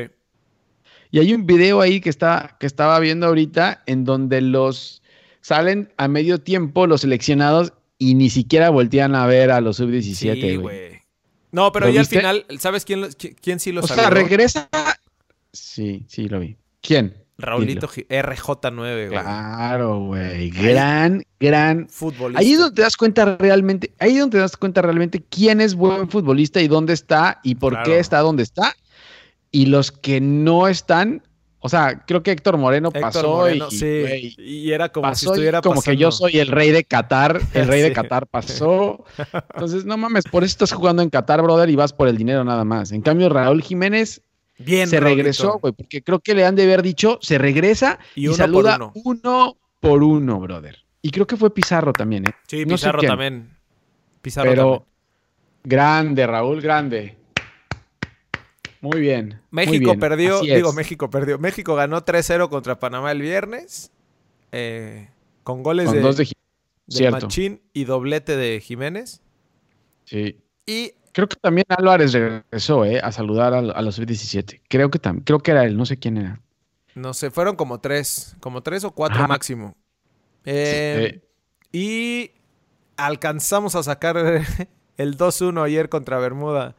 Y 1.12 1.20
hay 1.20 1.36
un 1.36 1.46
video 1.46 1.82
ahí 1.82 2.02
que, 2.02 2.10
está, 2.10 2.58
que 2.60 2.66
estaba 2.66 3.00
viendo 3.00 3.28
ahorita 3.28 3.84
en 3.86 4.06
donde 4.06 4.42
los 4.42 5.04
salen 5.42 5.94
a 5.98 6.08
medio 6.08 6.40
tiempo 6.42 6.88
los 6.88 7.02
seleccionados 7.02 7.74
y 8.00 8.16
ni 8.16 8.32
siquiera 8.32 8.72
voltean 8.72 9.14
a 9.14 9.28
ver 9.28 9.52
a 9.52 9.62
los 9.62 9.78
sub-17, 9.78 10.42
Sí, 10.42 10.56
güey. 10.56 11.02
No, 11.52 11.72
pero 11.72 11.86
¿Lo 11.86 11.94
ya 11.94 12.00
al 12.00 12.08
final, 12.08 12.46
¿sabes 12.58 12.86
quién, 12.86 13.02
lo- 13.02 13.10
qui- 13.10 13.36
quién 13.40 13.60
sí 13.60 13.72
lo 13.72 13.82
o 13.82 13.88
sea, 13.88 14.10
regresa. 14.10 14.68
Sí, 15.54 16.06
sí, 16.08 16.28
lo 16.28 16.40
vi. 16.40 16.58
¿Quién? 16.82 17.24
Raulito 17.38 17.88
Gi- 17.88 18.08
RJ9, 18.10 18.72
güey. 18.74 19.10
Claro, 19.10 20.00
güey. 20.06 20.50
Gran, 20.50 21.24
gran. 21.40 21.88
Futbolista. 21.90 22.40
Ahí 22.40 22.54
es 22.54 22.60
donde 22.60 22.76
te 22.76 22.82
das 22.82 22.98
cuenta 22.98 23.38
realmente, 23.38 23.94
ahí 24.00 24.14
es 24.14 24.20
donde 24.20 24.38
te 24.38 24.42
das 24.42 24.58
cuenta 24.58 24.82
realmente 24.82 25.24
quién 25.30 25.62
es 25.62 25.76
buen 25.76 26.10
futbolista 26.10 26.60
y 26.62 26.68
dónde 26.68 26.94
está 26.94 27.40
y 27.44 27.56
por 27.56 27.74
Claro. 27.74 27.86
qué 27.86 28.00
está 28.00 28.20
donde 28.20 28.44
está. 28.44 28.74
Y 29.52 29.68
los 29.68 29.92
que 29.92 30.20
no 30.20 30.68
están, 30.68 31.22
o 31.60 31.70
sea, 31.70 32.04
creo 32.06 32.22
que 32.24 32.32
Héctor 32.32 32.58
Moreno 32.58 32.90
Héctor 32.90 33.02
pasó 33.02 33.30
Moreno, 33.38 33.68
y, 33.72 33.76
sí. 33.76 34.02
güey, 34.02 34.36
y 34.38 34.72
era 34.72 34.90
como 34.90 35.08
si 35.08 35.12
pasó 35.26 35.34
estuviera 35.34 35.62
como 35.62 35.82
que 35.82 35.96
yo 35.96 36.12
soy 36.12 36.40
el 36.40 36.48
rey 36.48 36.72
de 36.72 36.84
Qatar, 36.84 37.40
el 37.54 37.68
rey 37.68 37.82
de. 37.82 37.94
Qatar 37.94 38.28
pasó. 38.28 39.06
Entonces, 39.54 39.86
no 39.86 39.96
mames, 39.98 40.26
por 40.26 40.44
eso 40.44 40.52
estás 40.52 40.72
jugando 40.74 41.02
en 41.02 41.10
Qatar, 41.10 41.42
brother, 41.42 41.70
y 41.70 41.76
vas 41.76 41.94
por 41.94 42.08
el 42.08 42.18
dinero 42.18 42.44
nada 42.44 42.64
más. 42.66 42.92
En 42.92 43.02
cambio, 43.02 43.30
Raúl 43.30 43.62
Jiménez 43.62 44.22
Bien, 44.58 44.88
se 44.90 45.00
regresó, 45.00 45.60
güey, 45.60 45.74
porque 45.74 46.02
creo 46.04 46.20
que 46.20 46.34
le 46.34 46.46
han 46.46 46.56
de 46.56 46.64
haber 46.64 46.82
dicho, 46.82 47.20
se 47.22 47.38
regresa 47.38 48.00
Y 48.16 48.24
y, 48.24 48.28
uno 48.28 48.38
por 48.38 48.38
saluda 48.38 48.76
uno. 48.78 48.92
uno. 49.04 49.58
por 49.80 50.04
uno, 50.04 50.40
brother. 50.40 50.84
Y 51.02 51.12
creo 51.12 51.28
que 51.28 51.38
fue 51.38 51.54
Pizarro 51.54 51.94
también, 51.94 52.28
¿eh? 52.28 52.34
Sí, 52.48 52.66
No 52.66 52.76
Pizarro 52.76 53.00
quién, 53.00 53.10
también. 53.12 53.58
Pizarro 54.22 54.50
Pero 54.50 54.64
también. 54.64 54.88
grande, 55.64 56.28
Raúl, 56.28 56.62
grande. 56.62 57.18
Muy 58.82 59.00
bien. 59.00 59.28
muy 59.52 59.66
México 59.66 59.86
bien, 59.92 60.00
perdió, 60.00 60.42
digo. 60.42 60.74
México 60.74 61.10
perdió. 61.10 61.38
México 61.40 61.76
ganó 61.76 62.04
3-0 62.06 62.50
contra 62.50 62.80
Panamá 62.80 63.12
el 63.12 63.22
viernes. 63.22 63.92
eh, 64.52 65.10
con 65.44 65.64
goles 65.64 65.86
Con 65.86 65.96
de, 65.96 66.02
dos 66.02 66.18
de 66.18 66.28
de. 66.88 67.12
Machín 67.12 67.62
y 67.74 67.86
doblete 67.86 68.36
de 68.36 68.60
Jiménez. 68.60 69.22
Sí. 70.06 70.38
Y 70.66 70.94
Creo 71.14 71.28
que 71.28 71.36
también 71.38 71.66
Álvarez 71.70 72.14
regresó, 72.14 72.86
¿eh? 72.86 73.00
A 73.04 73.12
saludar 73.12 73.54
a, 73.54 73.60
a 73.60 73.82
los 73.82 73.96
sub-17. 73.96 74.62
Creo 74.70 74.90
que 74.92 75.00
también, 75.00 75.24
creo 75.24 75.40
que 75.40 75.52
era 75.52 75.64
él, 75.66 75.76
no 75.78 75.86
sé 75.86 75.98
quién 75.98 76.18
era. 76.18 76.42
no 76.96 77.14
sé, 77.14 77.32
fueron 77.32 77.56
como 77.56 77.80
tres, 77.80 78.36
como 78.40 78.62
tres 78.64 78.84
o 78.84 78.92
cuatro 78.92 79.24
Ajá. 79.24 79.28
máximo. 79.28 79.76
Eh, 80.46 81.22
Eh, 81.22 81.22
Y 81.72 82.32
alcanzamos 82.98 83.76
a 83.76 83.84
sacar 83.84 84.18
el 84.98 85.18
2-1 85.18 85.64
ayer 85.64 85.90
contra 85.90 86.18
Bermuda. 86.20 86.76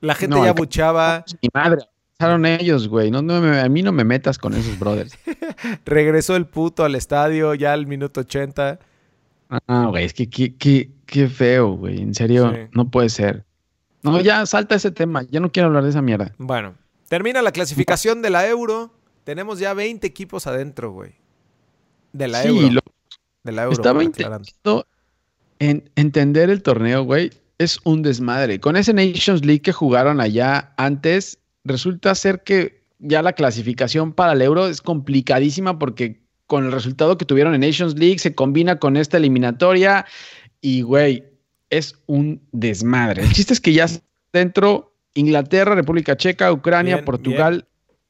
La 0.00 0.14
gente 0.14 0.36
No, 0.36 0.44
ya 0.44 0.52
buchaba. 0.52 1.24
mi 1.42 1.48
madre. 1.52 1.82
Pasaron 2.16 2.46
ellos, 2.46 2.86
güey. 2.88 3.10
No, 3.10 3.22
no 3.22 3.34
a 3.36 3.68
mí 3.68 3.82
no 3.82 3.90
me 3.90 4.04
metas 4.04 4.38
con 4.38 4.54
esos 4.54 4.78
brothers. 4.78 5.18
Regresó 5.84 6.36
el 6.36 6.46
puto 6.46 6.84
al 6.84 6.94
estadio 6.94 7.54
ya 7.54 7.72
al 7.72 7.86
minuto 7.86 8.20
80. 8.20 8.78
Ah, 9.48 9.86
güey, 9.90 10.04
es 10.04 10.14
que 10.14 10.28
qué, 10.28 11.28
feo, 11.28 11.72
güey. 11.72 12.00
En 12.00 12.14
serio, 12.14 12.50
Sí. 12.52 12.60
no 12.72 12.90
puede 12.90 13.08
ser. 13.08 13.44
No, 14.02 14.20
ya 14.20 14.44
salta 14.46 14.74
ese 14.74 14.90
tema. 14.90 15.22
Ya 15.30 15.40
no 15.40 15.50
quiero 15.50 15.68
hablar 15.68 15.84
de 15.84 15.90
esa 15.90 16.02
mierda. 16.02 16.34
Bueno, 16.38 16.74
termina 17.08 17.40
la 17.42 17.52
clasificación 17.52 18.20
de 18.22 18.30
la 18.30 18.46
Euro. 18.48 18.92
Tenemos 19.24 19.58
ya 19.58 19.72
20 19.72 20.06
equipos 20.06 20.46
adentro, 20.46 20.92
güey. 20.92 21.12
De 22.12 22.28
la 22.28 22.42
sí, 22.42 22.48
Euro. 22.48 22.70
lo 22.74 22.80
de 23.44 23.52
la 23.52 23.62
Euro. 23.62 23.72
estaba 23.72 24.04
intentando 24.04 24.86
en, 25.58 25.90
entender 25.96 26.50
el 26.50 26.62
torneo, 26.62 27.04
güey. 27.04 27.30
Es 27.58 27.78
un 27.84 28.02
desmadre. 28.02 28.60
Con 28.60 28.76
ese 28.76 28.92
Nations 28.92 29.44
League 29.44 29.62
que 29.62 29.72
jugaron 29.72 30.20
allá 30.20 30.74
antes, 30.76 31.38
resulta 31.64 32.14
ser 32.14 32.42
que 32.42 32.84
ya 32.98 33.22
la 33.22 33.32
clasificación 33.32 34.12
para 34.12 34.32
el 34.32 34.42
Euro 34.42 34.66
es 34.66 34.82
complicadísima 34.82 35.78
porque 35.78 36.23
con 36.46 36.64
el 36.66 36.72
resultado 36.72 37.16
que 37.18 37.24
tuvieron 37.24 37.54
en 37.54 37.60
Nations 37.62 37.98
League 37.98 38.18
se 38.18 38.34
combina 38.34 38.78
con 38.78 38.96
esta 38.96 39.16
eliminatoria 39.16 40.04
y, 40.60 40.82
güey, 40.82 41.24
es 41.70 41.96
un 42.06 42.42
desmadre. 42.52 43.22
El 43.22 43.32
chiste 43.32 43.52
es 43.54 43.60
que 43.60 43.72
ya 43.72 43.86
dentro 44.32 44.94
Inglaterra, 45.14 45.74
República 45.74 46.16
Checa, 46.16 46.52
Ucrania, 46.52 46.96
Bien, 46.96 47.04
Portugal, 47.04 47.66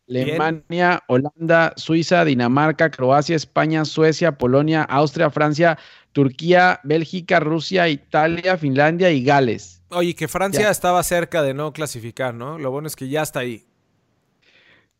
bien. 0.06 0.28
Alemania, 0.30 1.02
Holanda, 1.08 1.72
Suiza, 1.76 2.24
Dinamarca, 2.24 2.90
Croacia, 2.90 3.36
España, 3.36 3.84
Suecia, 3.84 4.32
Polonia, 4.36 4.82
Austria, 4.82 5.30
Francia, 5.30 5.78
Turquía, 6.12 6.80
Bélgica, 6.84 7.40
Rusia, 7.40 7.88
Italia, 7.88 8.56
Finlandia 8.56 9.10
y 9.10 9.24
Gales. 9.24 9.82
Oye, 9.90 10.14
que 10.14 10.28
Francia 10.28 10.62
Ya. 10.62 10.70
estaba 10.70 11.02
cerca 11.02 11.42
de 11.42 11.54
no 11.54 11.72
clasificar, 11.72 12.34
¿no? 12.34 12.58
Lo 12.58 12.70
bueno 12.70 12.88
es 12.88 12.96
que 12.96 13.08
ya 13.08 13.22
está 13.22 13.40
ahí. 13.40 13.64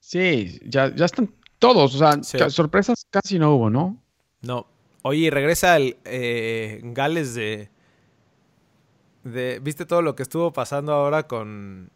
Sí, 0.00 0.60
ya, 0.64 0.94
ya 0.94 1.06
están 1.06 1.30
todos. 1.58 1.94
O 1.94 1.98
sea, 1.98 2.22
Sí. 2.22 2.38
sorpresas 2.50 3.06
casi 3.10 3.38
no 3.38 3.54
hubo, 3.54 3.70
¿no? 3.70 3.96
No. 4.42 4.66
Oye, 5.02 5.30
regresa 5.30 5.76
el 5.76 5.96
eh, 6.04 6.80
Gales 6.84 7.34
de, 7.34 7.68
de. 9.24 9.60
¿Viste 9.62 9.86
todo 9.86 10.02
lo 10.02 10.14
que 10.16 10.22
estuvo 10.22 10.52
pasando 10.52 10.92
ahora 10.92 11.26
con. 11.26 11.90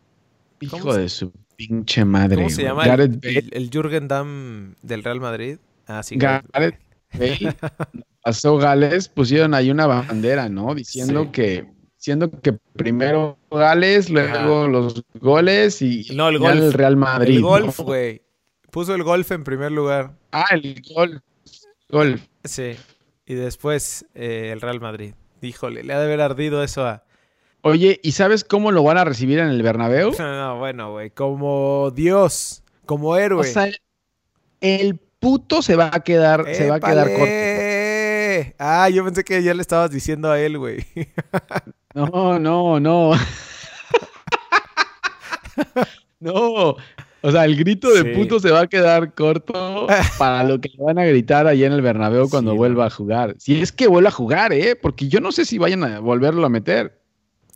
Hijo 0.61 0.79
¿Cómo 0.79 0.93
se- 0.93 1.01
de 1.01 1.09
su 1.09 1.33
pinche 1.57 2.05
madre. 2.05 2.37
¿Cómo 2.37 2.51
se 2.51 2.63
llama? 2.63 2.83
El, 2.85 2.89
Gareth 2.89 3.23
Bale. 3.25 3.39
el, 3.39 3.49
el 3.53 3.71
Jürgen 3.71 4.09
Damm 4.09 4.75
del 4.83 5.05
Real 5.05 5.21
Madrid. 5.21 5.59
Ah, 5.87 6.03
sí. 6.03 6.17
Gareth- 6.17 6.47
Bale. 6.53 6.79
Pasó 8.23 8.57
Gales, 8.59 9.09
pusieron 9.09 9.55
ahí 9.55 9.71
una 9.71 9.87
bandera, 9.87 10.49
¿no? 10.49 10.75
Diciendo 10.75 11.25
Sí. 11.25 11.31
que 11.33 11.67
siendo 11.97 12.31
que 12.31 12.53
primero 12.75 13.39
Gales, 13.51 14.11
luego 14.11 14.69
los 14.69 15.03
goles 15.21 15.81
y 15.81 16.07
No, 16.15 16.29
el 16.29 16.35
ya 16.39 16.49
golf. 16.51 16.61
el 16.63 16.73
Real 16.75 16.97
Madrid. 16.97 17.37
el 17.37 17.43
golf, 17.43 17.81
güey. 17.81 18.21
Puso 18.71 18.95
el 18.95 19.03
golf 19.03 19.31
en 19.33 19.45
primer 19.45 19.73
lugar. 19.73 20.13
Ah, 20.33 20.47
el 20.53 20.83
golf. 20.95 21.23
Golf. 21.89 22.23
Sí. 22.45 22.77
Y 23.27 23.35
después 23.35 24.07
eh, 24.15 24.51
el 24.53 24.61
Real 24.61 24.81
Madrid. 24.81 25.15
Híjole, 25.41 25.83
le 25.83 25.93
ha 25.93 25.99
de 25.99 26.05
haber 26.05 26.21
ardido 26.21 26.63
eso 26.63 26.87
a. 26.87 27.05
Oye, 27.63 28.01
¿y 28.03 28.13
sabes 28.13 28.45
cómo 28.45 28.71
lo 28.71 28.83
van 28.83 28.99
a 28.99 29.05
recibir 29.05 29.39
en 29.39 29.49
el 29.49 29.63
Bernabéu? 29.63 30.13
No, 30.19 30.59
bueno, 30.59 30.93
güey. 30.93 31.11
Como 31.11 31.91
Dios. 31.95 32.63
Como 32.87 33.17
héroe. 33.17 33.41
O 33.41 33.45
sea, 33.45 33.69
el, 34.61 35.01
puto 35.19 35.63
se 35.63 35.77
va 35.77 35.91
a 35.93 36.01
quedar, 36.01 36.45
se 36.55 36.69
va 36.69 36.77
a 36.77 36.81
quedar 36.81 37.09
corto. 37.09 37.25
¡Épale! 37.25 38.55
Ah, 38.59 38.89
yo 38.89 39.05
pensé 39.05 39.25
que 39.25 39.43
ya 39.43 39.55
le 39.55 39.63
estabas 39.63 39.91
diciendo 39.91 40.31
a 40.31 40.41
él, 40.41 40.59
güey. 40.59 40.87
No, 41.95 42.39
no, 42.39 42.79
no. 42.79 43.13
no. 46.21 46.77
O 47.29 47.33
sea, 47.33 47.45
el 47.45 47.57
grito 47.57 47.91
de 47.91 48.03
Sí. 48.15 48.19
puto 48.19 48.41
se 48.41 48.51
va 48.51 48.61
a 48.61 48.67
quedar 48.67 49.15
corto 49.15 49.87
para 50.19 50.45
lo 50.45 50.61
que 50.61 50.71
le 50.71 50.83
van 50.83 50.99
a 50.99 51.05
gritar 51.05 51.47
allá 51.47 51.67
en 51.67 51.73
el 51.73 51.83
Bernabéu 51.83 52.29
cuando 52.31 52.53
Sí, 52.53 52.57
vuelva 52.57 52.87
a 52.87 52.91
jugar. 52.91 53.35
Si 53.39 53.61
es 53.61 53.71
que 53.73 53.87
vuelve 53.87 54.09
a 54.09 54.13
jugar, 54.13 54.53
¿eh? 54.53 54.77
Porque 54.77 55.09
yo 55.09 55.21
no 55.21 55.31
sé 55.33 55.45
si 55.45 55.59
vayan 55.59 55.85
a 55.85 56.01
volverlo 56.01 56.47
a 56.47 56.49
meter. 56.49 56.99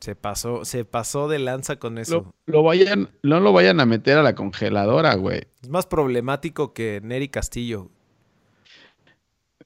Se 0.01 0.15
pasó, 0.17 0.65
se 0.65 0.85
pasó 0.85 1.29
de 1.29 1.39
lanza 1.39 1.77
con 1.77 1.97
eso. 1.97 2.35
Lo, 2.47 2.55
lo 2.55 2.63
vayan, 2.65 3.11
no 3.23 3.39
lo 3.41 3.53
vayan 3.53 3.79
a 3.81 3.87
meter 3.87 4.19
a 4.19 4.23
la 4.23 4.35
congeladora, 4.35 5.15
güey. 5.15 5.43
Es 5.63 5.69
más 5.69 5.87
problemático 5.87 6.75
que 6.75 7.01
Neri 7.03 7.29
Castillo. 7.29 7.89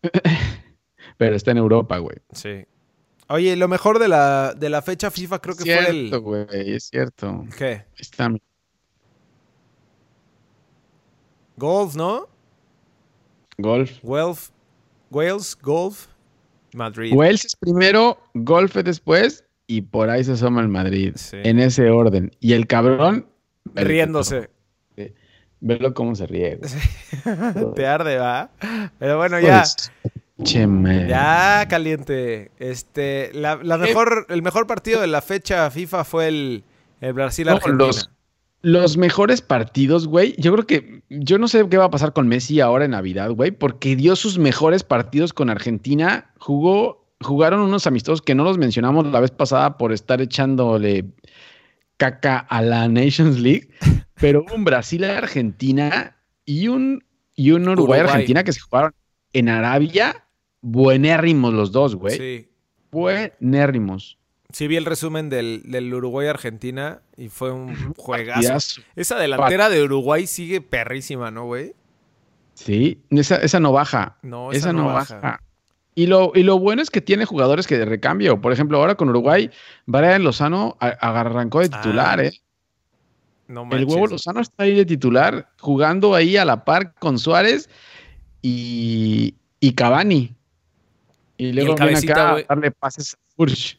Pero 1.16 1.34
está 1.34 1.50
en 1.52 1.56
Europa, 1.56 1.98
güey. 1.98 2.18
Sí. 2.32 2.66
Oye, 3.28 3.56
lo 3.56 3.66
mejor 3.66 3.98
de 3.98 4.08
la, 4.08 4.54
de 4.54 4.68
la 4.70 4.82
fecha 4.82 5.10
FIFA 5.10 5.40
creo 5.40 5.56
que 5.56 5.64
fue 5.64 5.88
el. 5.88 6.08
cierto, 6.08 6.20
güey, 6.20 6.46
es 6.52 6.84
cierto. 6.84 7.44
¿Qué? 7.58 7.86
Está 7.98 8.28
mi- 8.28 8.40
Golf, 11.56 11.94
¿no? 11.96 12.28
golf. 13.58 13.90
Wales, 14.02 14.52
Wales, 15.10 15.58
Golf, 15.62 16.06
Madrid. 16.74 17.12
Wales 17.14 17.44
es 17.46 17.56
primero, 17.56 18.18
golf 18.34 18.76
es 18.76 18.84
después 18.84 19.44
y 19.66 19.80
por 19.80 20.10
ahí 20.10 20.22
se 20.24 20.32
asoma 20.32 20.60
el 20.60 20.68
Madrid. 20.68 21.12
Sí. 21.16 21.38
En 21.42 21.58
ese 21.58 21.88
orden. 21.90 22.30
Y 22.40 22.52
el 22.52 22.66
cabrón. 22.66 23.26
Riéndose. 23.74 24.50
Velo 25.60 25.94
cómo 25.94 26.14
se 26.14 26.26
ríe. 26.26 26.60
Te 27.74 27.86
arde, 27.86 28.18
¿va? 28.18 28.50
Pero 28.98 29.16
bueno, 29.16 29.40
ya. 29.40 29.60
Pues, 29.62 29.90
che. 30.44 30.66
Ya, 31.08 31.66
caliente. 31.68 32.50
Este, 32.58 33.30
la, 33.32 33.56
la 33.56 33.76
Eh. 33.76 33.78
mejor, 33.78 34.26
el 34.28 34.42
mejor 34.42 34.66
partido 34.66 35.00
de 35.00 35.06
la 35.06 35.22
fecha 35.22 35.70
FIFA 35.70 36.04
fue 36.04 36.28
el, 36.28 36.64
el 37.00 37.08
No, 37.08 37.14
Brasil-Argentina. 37.14 37.86
los, 37.86 38.10
los 38.62 38.96
mejores 38.96 39.42
partidos, 39.42 40.06
güey. 40.06 40.34
Yo 40.38 40.52
creo 40.52 40.66
que. 40.66 41.02
Yo 41.08 41.38
no 41.38 41.48
sé 41.48 41.68
qué 41.68 41.78
va 41.78 41.84
a 41.84 41.90
pasar 41.90 42.12
con 42.12 42.28
Messi 42.28 42.60
ahora 42.60 42.84
en 42.84 42.92
Navidad, 42.92 43.30
güey. 43.30 43.50
Porque 43.50 43.96
dio 43.96 44.16
sus 44.16 44.38
mejores 44.38 44.82
partidos 44.82 45.32
con 45.32 45.50
Argentina. 45.50 46.32
Jugó. 46.38 47.06
Jugaron 47.22 47.60
unos 47.60 47.86
amistosos 47.86 48.20
que 48.20 48.34
no 48.34 48.44
los 48.44 48.58
mencionamos 48.58 49.06
la 49.06 49.20
vez 49.20 49.30
pasada 49.30 49.78
por 49.78 49.92
estar 49.92 50.20
echándole 50.20 51.06
caca 51.96 52.38
a 52.38 52.60
la 52.60 52.88
Nations 52.88 53.38
League. 53.38 53.70
Pero 54.20 54.44
un 54.54 54.64
Brasil-Argentina 54.64 56.16
y 56.44 56.68
un, 56.68 57.04
y 57.34 57.52
un 57.52 57.62
Uruguay. 57.62 58.00
Uruguay-Argentina 58.00 58.44
que 58.44 58.52
se 58.52 58.60
jugaron 58.60 58.92
en 59.32 59.48
Arabia. 59.48 60.26
Buenérrimos 60.60 61.54
los 61.54 61.72
dos, 61.72 61.94
güey. 61.94 62.16
Sí. 62.16 62.48
Buenérrimos. 62.90 64.18
Sí, 64.56 64.68
vi 64.68 64.76
el 64.76 64.86
resumen 64.86 65.28
del, 65.28 65.64
del 65.66 65.92
Uruguay-Argentina 65.92 67.02
y 67.18 67.28
fue 67.28 67.52
un 67.52 67.92
juegazo. 67.94 68.80
Esa 68.94 69.18
delantera 69.18 69.68
de 69.68 69.82
Uruguay 69.82 70.26
sigue 70.26 70.62
perrísima, 70.62 71.30
¿no, 71.30 71.44
güey? 71.44 71.74
Sí, 72.54 73.02
esa, 73.10 73.36
esa 73.36 73.60
no 73.60 73.72
baja. 73.72 74.16
No, 74.22 74.52
esa, 74.52 74.72
no 74.72 74.86
baja. 74.86 75.42
Y 75.94 76.06
lo, 76.06 76.32
y 76.34 76.42
lo 76.42 76.58
bueno 76.58 76.80
es 76.80 76.88
que 76.88 77.02
tiene 77.02 77.26
jugadores 77.26 77.66
que 77.66 77.76
de 77.76 77.84
recambio. 77.84 78.40
Por 78.40 78.50
ejemplo, 78.50 78.78
ahora 78.78 78.94
con 78.94 79.10
Uruguay, 79.10 79.50
Brian 79.84 80.24
Lozano 80.24 80.78
arrancó 80.80 81.60
de 81.60 81.68
titular, 81.68 82.20
Ah. 82.20 82.24
¿eh? 82.24 82.40
No 83.48 83.68
el 83.72 83.84
huevo 83.84 84.06
Lozano 84.06 84.40
está 84.40 84.62
ahí 84.62 84.74
de 84.74 84.86
titular, 84.86 85.50
jugando 85.60 86.14
ahí 86.14 86.38
a 86.38 86.46
la 86.46 86.64
par 86.64 86.94
con 86.94 87.18
Suárez 87.18 87.68
y, 88.40 89.34
y 89.60 89.74
Cavani. 89.74 90.34
Y 91.36 91.52
luego 91.52 91.74
viene 91.74 91.98
acá 91.98 92.36
a 92.36 92.42
darle 92.42 92.70
pases 92.70 93.12
a 93.12 93.18
Furch. 93.36 93.78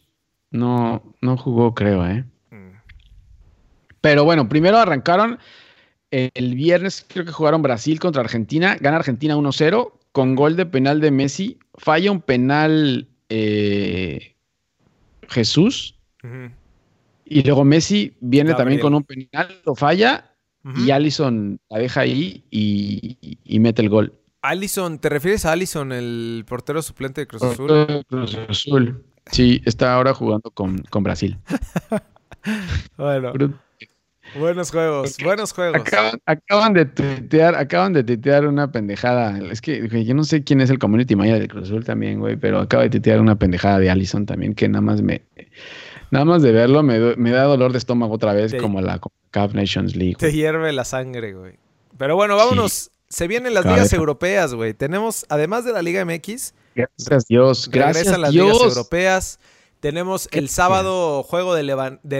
No, 0.58 1.04
no 1.22 1.38
jugó, 1.38 1.74
creo, 1.74 2.06
¿eh? 2.06 2.26
Mm. 2.52 2.78
Pero 4.02 4.24
bueno, 4.24 4.50
primero 4.50 4.78
arrancaron 4.78 5.40
el 6.10 6.56
viernes, 6.56 7.06
creo 7.08 7.26
que 7.26 7.32
jugaron 7.32 7.62
Brasil 7.62 8.00
contra 8.00 8.22
Argentina. 8.22 8.78
Gana 8.80 8.98
Argentina 8.98 9.36
1-0 9.36 9.92
con 10.12 10.36
gol 10.36 10.56
de 10.56 10.66
penal 10.66 11.02
de 11.02 11.12
Messi. 11.12 11.60
Falla 11.76 12.12
un 12.12 12.22
penal 12.22 13.08
eh, 13.30 14.36
Jesús. 15.28 15.96
Y 17.26 17.44
luego 17.44 17.64
Messi 17.64 18.16
viene 18.20 18.54
también 18.54 18.80
con 18.80 18.94
un 18.94 19.04
penal, 19.04 19.62
lo 19.66 19.76
falla. 19.76 20.34
Y 20.76 20.92
Allison 20.92 21.60
la 21.70 21.80
deja 21.80 22.02
ahí 22.02 22.44
y 22.52 23.60
mete 23.60 23.82
el 23.82 23.90
gol. 23.90 24.14
Allison, 24.42 25.00
¿te 25.00 25.10
refieres 25.10 25.46
a 25.46 25.52
Allison, 25.52 25.92
el 25.92 26.46
portero 26.48 26.82
suplente 26.82 27.22
de 27.22 27.28
Cruz 27.28 27.44
Azul? 27.44 28.04
Cruz 28.08 28.38
Azul. 28.48 29.04
Sí, 29.32 29.62
está 29.66 29.94
ahora 29.94 30.14
jugando 30.14 30.52
con, 30.52 31.04
Brasil. 31.04 31.38
bueno. 32.98 33.34
Buenos 34.38 34.72
juegos, 34.72 35.16
buenos 35.24 35.54
juegos. 35.54 35.82
Acaban, 36.26 36.74
de 36.74 36.86
tuitear, 36.86 37.56
acaban 37.56 37.94
de 37.94 38.04
tuitear 38.04 38.46
una 38.46 38.72
pendejada. 38.72 39.40
Es 39.52 39.62
que 39.62 39.88
yo 40.04 40.14
no 40.14 40.24
sé 40.26 40.44
quién 40.44 40.60
es 40.60 40.70
el 40.70 40.80
community 40.80 41.16
manager 41.16 41.40
de 41.40 41.48
Cruz 41.48 41.64
Azul 41.64 41.86
también, 41.86 42.20
güey, 42.20 42.36
pero 42.36 42.60
acaba 42.60 42.84
de 42.84 42.90
tuitear 42.90 43.22
una 43.22 43.36
pendejada 43.36 43.80
de 43.80 43.90
Allison 43.90 44.26
también 44.26 44.54
que 44.54 44.68
nada 44.68 44.82
más 44.82 45.02
me 45.02 45.22
nada 46.12 46.26
más 46.26 46.42
de 46.42 46.52
verlo 46.52 46.84
me, 46.84 47.16
me 47.16 47.32
da 47.32 47.44
dolor 47.44 47.72
de 47.72 47.78
estómago 47.78 48.14
otra 48.14 48.34
vez 48.34 48.54
como 48.56 48.82
la 48.82 49.00
Cup 49.00 49.54
Nations 49.54 49.96
League. 49.96 50.16
Te 50.16 50.34
hierve 50.34 50.74
la 50.74 50.84
sangre, 50.84 51.34
güey. 51.34 51.54
Pero 51.98 52.16
bueno, 52.16 52.36
vámonos 52.36 52.92
se 53.10 53.28
vienen 53.28 53.54
las 53.54 53.66
ligas 53.66 53.94
europeas, 53.94 54.54
güey. 54.54 54.74
Tenemos, 54.74 55.26
además 55.30 55.66
de 55.66 55.74
la 55.74 55.82
Liga 55.82 56.04
MX. 56.04 56.54
Gracias 56.78 57.26
Dios. 57.28 57.70
Gracias 57.70 58.20
las 58.20 58.34
ligas 58.34 58.62
europeas. 58.62 59.40
Tenemos 59.80 60.30
el 60.32 60.48
sábado 60.50 61.24
juego 61.24 61.56
de, 61.56 61.64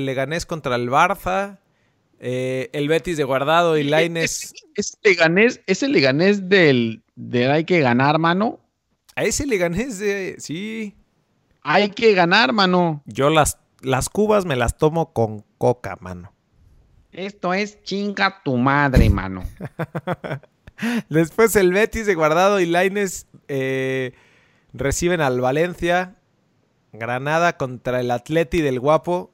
Leganés 0.02 0.46
contra 0.46 0.76
el 0.76 0.90
Barça. 0.90 1.60
Eh, 2.20 2.70
el 2.74 2.88
Betis 2.88 3.18
de 3.18 3.24
Guardado 3.24 3.78
y 3.78 3.84
Laines. 3.84 4.54
¿Es, 4.76 4.98
Leganés, 5.04 5.62
¿Es 5.68 5.84
el 5.84 5.92
Leganés 5.92 6.50
del, 6.50 7.04
del 7.16 7.52
hay 7.52 7.66
que 7.66 7.80
ganar, 7.82 8.18
mano? 8.18 8.60
A 9.16 9.24
ese 9.24 9.46
Leganés 9.46 10.00
de. 10.00 10.36
Sí. 10.40 10.96
Hay 11.62 11.90
que 11.90 12.14
ganar, 12.14 12.54
mano. 12.54 13.04
Yo 13.06 13.30
las, 13.30 13.60
las 13.82 14.10
cubas 14.10 14.46
me 14.46 14.56
las 14.56 14.78
tomo 14.78 15.14
con 15.14 15.46
coca, 15.60 15.98
mano. 16.00 16.34
Esto 17.12 17.54
es 17.54 17.84
chinga 17.84 18.42
tu 18.44 18.58
madre, 18.58 19.10
mano. 19.10 19.44
Después 21.10 21.56
el 21.56 21.74
Betis 21.74 22.08
de 22.08 22.16
Guardado 22.16 22.60
y 22.60 22.66
Laines 22.66 23.28
eh, 23.48 24.14
reciben 24.78 25.22
al 25.22 25.42
Valencia. 25.42 26.16
Granada 26.94 27.58
contra 27.58 28.00
el 28.00 28.12
Atleti 28.12 28.62
del 28.62 28.80
Guapo. 28.80 29.32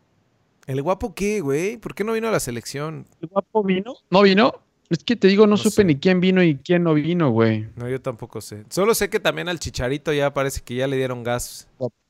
¿El 0.65 0.81
Guapo 0.81 1.13
qué, 1.13 1.41
güey? 1.41 1.77
¿Por 1.77 1.93
qué 1.93 2.03
no 2.03 2.13
vino 2.13 2.27
a 2.27 2.31
la 2.31 2.39
selección? 2.39 3.05
¿El 3.21 3.29
Guapo 3.29 3.63
vino? 3.63 3.95
¿No 4.09 4.21
vino? 4.21 4.53
Es 4.89 5.03
que 5.03 5.15
te 5.15 5.27
digo, 5.27 5.47
no, 5.47 5.57
supe 5.57 5.83
ni 5.83 5.97
quién 5.97 6.19
vino 6.19 6.43
y 6.43 6.57
quién 6.57 6.83
no 6.83 6.93
vino, 6.93 7.31
güey. 7.31 7.67
No, 7.75 7.89
yo 7.89 8.01
tampoco 8.01 8.41
sé. 8.41 8.63
Solo 8.69 8.93
sé 8.93 9.09
que 9.09 9.19
también 9.19 9.49
al 9.49 9.59
Chicharito 9.59 10.13
ya 10.13 10.33
parece 10.33 10.61
que 10.61 10.75
ya 10.75 10.87
le 10.87 10.97
dieron 10.97 11.23
gas. 11.23 11.67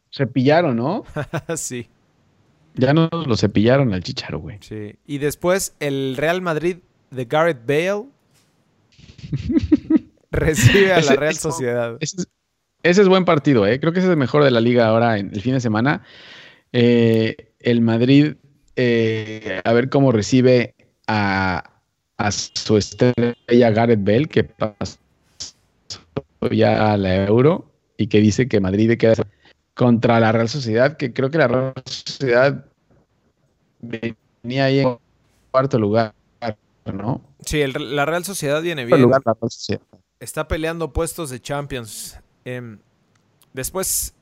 Se 0.09 0.27
pillaron, 0.27 0.75
¿no? 0.75 1.03
sí. 1.55 1.87
Ya 2.75 2.93
nos 2.93 3.09
lo 3.27 3.37
cepillaron 3.37 3.93
al 3.93 4.03
Chicharo, 4.03 4.39
güey. 4.39 4.57
Sí. 4.61 4.95
Y 5.05 5.19
después 5.19 5.75
el 5.79 6.15
Real 6.17 6.41
Madrid 6.41 6.77
de 7.11 7.25
Gareth 7.25 7.65
Bale 7.65 8.07
Recibe 10.31 10.93
a 10.93 11.01
la 11.01 11.15
Real 11.15 11.35
Sociedad. 11.35 11.97
Ese, 11.99 12.25
es 12.83 13.07
buen 13.07 13.25
partido, 13.25 13.65
¿eh? 13.65 13.79
Creo 13.79 13.93
que 13.93 13.99
ese 13.99 14.07
es 14.07 14.11
el 14.11 14.17
mejor 14.17 14.43
de 14.43 14.51
la 14.51 14.59
liga 14.59 14.87
ahora 14.87 15.17
en 15.17 15.31
el 15.33 15.41
fin 15.41 15.53
de 15.53 15.61
semana. 15.61 16.03
Eh, 16.73 17.53
el 17.59 17.81
Madrid, 17.81 18.35
eh, 18.75 19.61
a 19.63 19.73
ver 19.73 19.89
cómo 19.89 20.11
recibe 20.11 20.75
a, 21.07 21.69
su 22.29 22.77
estrella 22.77 23.71
Gareth 23.71 24.03
Bell, 24.03 24.27
que 24.27 24.43
pasó 24.43 24.97
ya 26.51 26.93
a 26.93 26.97
la 26.97 27.25
Euro 27.25 27.71
y 27.97 28.07
que 28.07 28.19
dice 28.19 28.47
que 28.47 28.59
Madrid 28.59 28.97
queda 28.97 29.15
contra 29.73 30.19
la 30.19 30.31
Real 30.31 30.49
Sociedad, 30.49 30.97
que 30.97 31.13
creo 31.13 31.31
que 31.31 31.37
la 31.37 31.47
Real 31.47 31.73
Sociedad 31.85 32.65
venía 33.79 34.65
ahí 34.65 34.79
en 34.79 34.97
cuarto 35.51 35.79
lugar, 35.79 36.13
¿no? 36.85 37.21
Sí, 37.45 37.63
la 37.65 38.05
Real 38.05 38.23
Sociedad 38.23 38.61
viene 38.61 38.85
bien. 38.85 39.09
Está 40.19 40.47
peleando 40.47 40.93
puestos 40.93 41.29
de 41.29 41.41
Champions. 41.41 42.17
Em, 42.45 42.79
después, 43.53 44.15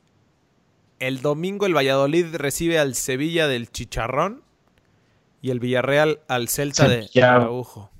el 0.98 1.20
domingo 1.20 1.66
el 1.66 1.76
Valladolid 1.76 2.34
recibe 2.36 2.78
al 2.78 2.94
Sevilla 2.94 3.48
del 3.48 3.70
Chicharrón 3.70 4.42
y 5.40 5.50
el 5.50 5.58
Villarreal 5.60 6.20
al 6.28 6.48
Celta 6.48 6.88
de 6.88 7.08
Araujo. 7.22 7.90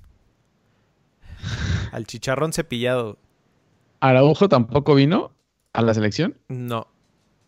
Al 1.91 2.07
Chicharrón 2.07 2.53
cepillado. 2.53 3.19
¿Araujo 3.99 4.49
tampoco 4.49 4.95
vino 4.95 5.31
a 5.73 5.81
la 5.81 5.93
selección? 5.93 6.37
No. 6.47 6.87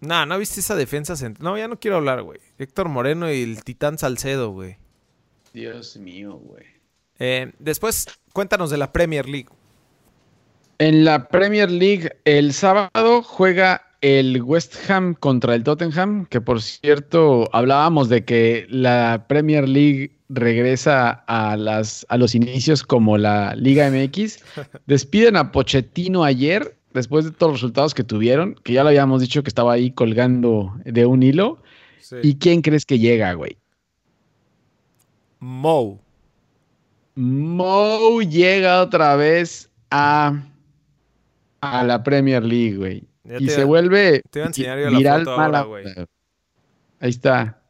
No, 0.02 0.26
¿no 0.26 0.38
viste 0.38 0.60
esa 0.60 0.76
defensa? 0.76 1.16
No, 1.40 1.58
ya 1.58 1.68
no 1.68 1.80
quiero 1.80 1.98
hablar, 1.98 2.22
güey. 2.22 2.40
Héctor 2.58 2.90
Moreno 2.90 3.32
y 3.32 3.42
el 3.42 3.64
Titán 3.64 3.98
Salcedo, 3.98 4.52
güey. 4.52 4.78
Dios 5.54 5.96
mío, 5.98 6.34
güey. 6.34 6.66
Eh, 7.18 7.54
después, 7.60 8.08
cuéntanos 8.34 8.70
de 8.70 8.78
la 8.78 8.92
Premier 8.92 9.28
League. 9.28 9.50
En 10.78 11.06
la 11.06 11.30
Premier 11.30 11.72
League, 11.72 12.12
el 12.26 12.52
sábado 12.52 13.24
juega 13.24 13.82
el 14.02 14.42
West 14.42 14.76
Ham 14.90 15.16
contra 15.16 15.56
el 15.56 15.64
Tottenham, 15.64 16.26
que 16.26 16.42
por 16.42 16.62
cierto 16.62 17.50
hablábamos 17.54 18.10
de 18.10 18.26
que 18.26 18.68
la 18.70 19.26
Premier 19.30 19.70
League 19.70 20.12
regresa 20.28 21.24
a, 21.28 21.56
las, 21.56 22.06
a 22.10 22.18
los 22.18 22.36
inicios 22.36 22.84
como 22.84 23.18
la 23.18 23.56
Liga 23.56 23.90
MX. 23.90 24.44
Despiden 24.86 25.38
a 25.38 25.54
Pochettino 25.54 26.26
ayer, 26.26 26.76
después 26.94 27.24
de 27.24 27.32
todos 27.32 27.54
los 27.54 27.62
resultados 27.62 27.94
que 27.94 28.04
tuvieron, 28.04 28.56
que 28.64 28.74
ya 28.74 28.84
lo 28.84 28.90
habíamos 28.90 29.22
dicho 29.22 29.44
que 29.44 29.50
estaba 29.50 29.74
ahí 29.74 29.92
colgando 29.92 30.76
de 30.84 31.06
un 31.06 31.24
hilo. 31.24 31.64
¿Y 32.22 32.36
quién 32.36 32.62
crees 32.62 32.86
que 32.86 33.00
llega, 33.00 33.34
güey? 33.34 33.58
Mo. 35.40 36.02
Mo 37.16 38.22
llega 38.22 38.82
otra 38.82 39.16
vez 39.16 39.70
a, 39.90 40.44
a 41.66 41.84
la 41.84 42.04
Premier 42.04 42.44
League, 42.44 42.78
güey. 42.78 43.08
Y 43.40 43.50
se 43.50 43.64
vuelve 43.64 44.22
te 44.30 44.40
voy 44.40 44.44
a 44.44 44.48
enseñar 44.48 44.80
yo 44.80 44.98
viral 44.98 45.26
la 45.26 45.36
foto 45.36 45.70
güey. 45.70 45.86
Ahí 47.00 47.10
está. 47.10 47.62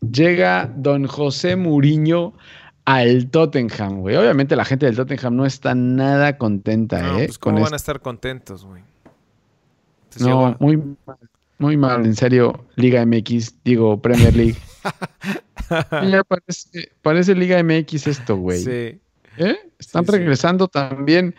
Llega 0.00 0.72
don 0.76 1.06
José 1.06 1.56
Muriño 1.56 2.34
al 2.84 3.30
Tottenham, 3.30 4.00
güey. 4.00 4.16
Obviamente 4.16 4.56
la 4.56 4.64
gente 4.64 4.86
del 4.86 4.96
Tottenham 4.96 5.36
no 5.36 5.46
está 5.46 5.74
nada 5.74 6.38
contenta, 6.38 7.20
¿eh? 7.20 7.26
Pues 7.26 7.38
¿Cómo 7.38 7.60
van 7.60 7.72
a 7.72 7.76
estar 7.76 8.00
contentos, 8.00 8.64
güey? 8.64 8.82
no, 10.20 10.56
muy 10.58 10.76
mal, 10.76 11.18
muy 11.58 11.76
mal, 11.76 12.06
en 12.06 12.14
serio. 12.14 12.64
Liga 12.76 13.04
MX, 13.04 13.62
digo 13.62 14.00
Premier 14.00 14.34
League. 14.34 14.56
ya 16.10 16.22
parece, 17.02 17.34
Liga 17.34 17.62
MX 17.62 18.06
esto, 18.06 18.36
güey. 18.36 18.62
Sí. 18.62 19.00
¿Eh? 19.36 19.56
Están 19.78 20.06
regresando 20.06 20.66
también. 20.68 21.34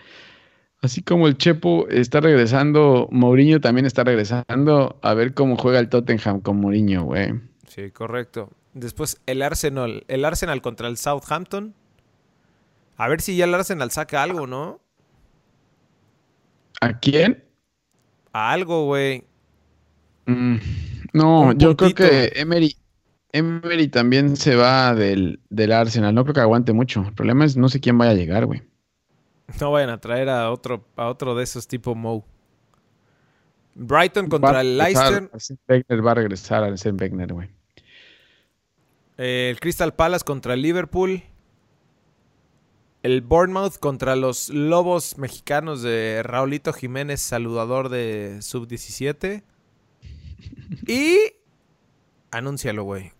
Así 0.82 1.02
como 1.02 1.28
el 1.28 1.38
Chepo 1.38 1.88
está 1.90 2.22
regresando, 2.22 3.10
Mourinho 3.12 3.60
también 3.60 3.86
está 3.86 4.04
regresando. 4.04 4.98
A 5.02 5.14
ver 5.14 5.34
cómo 5.34 5.58
juega 5.58 5.80
el 5.80 5.90
Tottenham 5.90 6.40
con 6.40 6.58
Mourinho, 6.58 7.04
güey. 7.04 7.34
Sí, 7.68 7.92
correcto. 7.92 8.50
Después 8.74 9.20
el 9.26 9.42
Arsenal, 9.42 10.06
el 10.08 10.24
Arsenal 10.24 10.62
contra 10.62 10.88
el 10.88 10.98
Southampton. 10.98 11.74
A 12.96 13.08
ver 13.08 13.22
si 13.22 13.36
ya 13.36 13.46
el 13.46 13.54
Arsenal 13.54 13.92
saca 13.92 14.24
algo, 14.24 14.48
¿no? 14.48 14.80
¿A 16.82 17.00
quién? 17.00 17.44
A 18.32 18.52
algo, 18.52 18.86
güey. 18.86 19.26
Mm, 20.26 20.58
no, 21.14 21.54
yo 21.54 21.76
creo 21.76 21.94
que 21.94 22.32
Emery, 22.36 22.76
Emery 23.32 23.88
también 23.88 24.38
se 24.38 24.56
va 24.56 24.96
del, 24.96 25.40
Arsenal. 25.72 26.14
No 26.14 26.24
creo 26.24 26.36
que 26.36 26.42
aguante 26.42 26.74
mucho. 26.74 27.04
El 27.06 27.14
problema 27.14 27.46
es 27.46 27.58
no 27.58 27.70
sé 27.70 27.80
quién 27.80 27.98
vaya 27.98 28.12
a 28.12 28.16
llegar, 28.16 28.46
güey. 28.46 28.62
No 29.60 29.72
vayan 29.72 29.90
a 29.90 30.00
traer 30.00 30.30
a 30.30 30.52
otro, 30.52 30.86
a 30.96 31.08
otro 31.08 31.36
de 31.36 31.44
esos 31.44 31.68
tipo 31.68 31.96
Moe. 31.96 32.24
Brighton 33.76 34.28
contra 34.28 34.62
el 34.62 34.78
Leicester. 34.78 35.30
Va 36.06 36.12
a 36.12 36.16
regresar 36.16 36.64
al 36.64 36.76
Wenger, 36.76 37.34
güey. 37.34 37.50
el 39.18 39.60
Crystal 39.60 39.94
Palace 39.94 40.26
contra 40.26 40.54
el 40.54 40.62
Liverpool. 40.62 41.24
El 43.02 43.22
Bournemouth 43.22 43.78
contra 43.80 44.18
los 44.18 44.50
Lobos 44.50 45.18
mexicanos 45.18 45.82
de 45.82 46.22
Raulito 46.22 46.74
Jiménez, 46.74 47.22
saludador 47.22 47.88
de 47.88 48.40
Sub-17. 48.42 49.44
Y... 50.86 51.18
Anúncialo, 52.32 52.84
güey. 52.84 53.14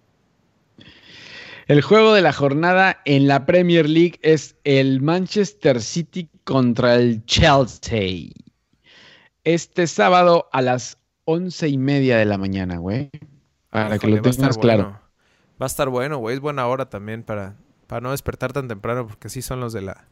El 1.70 1.84
juego 1.84 2.16
de 2.16 2.24
la 2.24 2.34
jornada 2.34 3.00
en 3.06 3.28
la 3.28 3.46
Premier 3.46 3.88
League 3.88 4.18
es 4.24 4.56
el 4.64 5.04
Manchester 5.04 5.84
City 5.84 6.28
contra 6.44 6.96
el 6.96 7.24
Chelsea. 7.26 8.32
Este 9.44 9.86
sábado 9.86 10.50
a 10.52 10.64
las 10.64 10.98
once 11.26 11.68
y 11.68 11.78
media 11.78 12.18
de 12.18 12.26
la 12.26 12.40
mañana, 12.40 12.78
güey. 12.78 13.12
Para 13.70 14.00
que 14.00 14.08
lo 14.08 14.20
tengas 14.20 14.58
claro. 14.58 15.00
Va 15.62 15.66
a 15.66 15.68
estar 15.68 15.90
bueno, 15.90 16.18
güey. 16.18 16.38
Es 16.38 16.42
buena 16.42 16.66
hora 16.66 16.90
también 16.90 17.22
para, 17.22 17.56
para 17.86 18.02
no 18.02 18.10
despertar 18.10 18.52
tan 18.52 18.68
temprano, 18.68 19.06
porque 19.06 19.30
sí 19.30 19.44
son 19.44 19.60
los 19.60 19.72
de 19.72 19.82
la, 19.82 20.08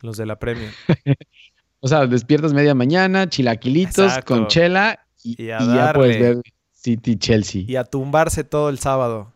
los 0.00 0.16
de 0.16 0.24
la 0.24 0.38
Premier. 0.38 0.72
o 1.80 1.88
sea, 1.88 2.06
despiertas 2.06 2.54
media 2.54 2.74
mañana, 2.74 3.28
chilaquilitos 3.28 4.18
con 4.24 4.46
chela 4.46 4.98
y, 5.22 5.44
ya 5.44 5.92
puedes 5.94 6.18
ver 6.18 6.40
City 6.72 7.18
Chelsea. 7.18 7.64
Y 7.68 7.76
a 7.76 7.84
tumbarse 7.84 8.44
todo 8.44 8.70
el 8.70 8.78
sábado. 8.78 9.33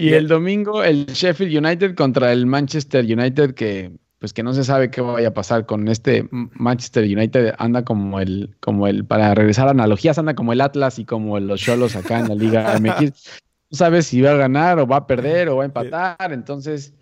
Y, 0.00 0.14
el 0.14 0.28
domingo 0.28 0.82
el 0.82 1.06
Sheffield 1.06 1.64
United 1.64 1.94
contra 1.94 2.32
el 2.32 2.46
Manchester 2.46 3.04
United 3.04 3.54
que 3.54 3.92
pues 4.18 4.34
que 4.34 4.42
no 4.42 4.52
se 4.52 4.64
sabe 4.64 4.90
qué 4.90 5.00
vaya 5.00 5.28
a 5.28 5.34
pasar 5.34 5.66
con 5.66 5.88
este 5.88 6.28
Manchester 6.30 7.04
United 7.04 7.54
anda 7.58 7.84
como 7.84 8.20
el 8.20 8.54
como 8.60 8.86
el 8.86 9.04
para 9.04 9.34
regresar 9.34 9.68
a 9.68 9.70
analogías 9.70 10.18
anda 10.18 10.34
como 10.34 10.52
el 10.52 10.60
Atlas 10.60 10.98
y 10.98 11.04
como 11.04 11.38
los 11.40 11.60
Cholos 11.60 11.96
acá 11.96 12.20
en 12.20 12.28
la 12.28 12.34
Liga 12.34 12.78
MX. 12.78 13.12
No 13.70 13.76
sabes 13.76 14.06
si 14.06 14.20
va 14.20 14.32
a 14.32 14.36
ganar 14.36 14.78
o 14.78 14.86
va 14.86 14.96
a 14.96 15.06
perder 15.06 15.48
o 15.48 15.56
va 15.56 15.62
a 15.62 15.66
empatar, 15.66 16.32
entonces 16.32 16.92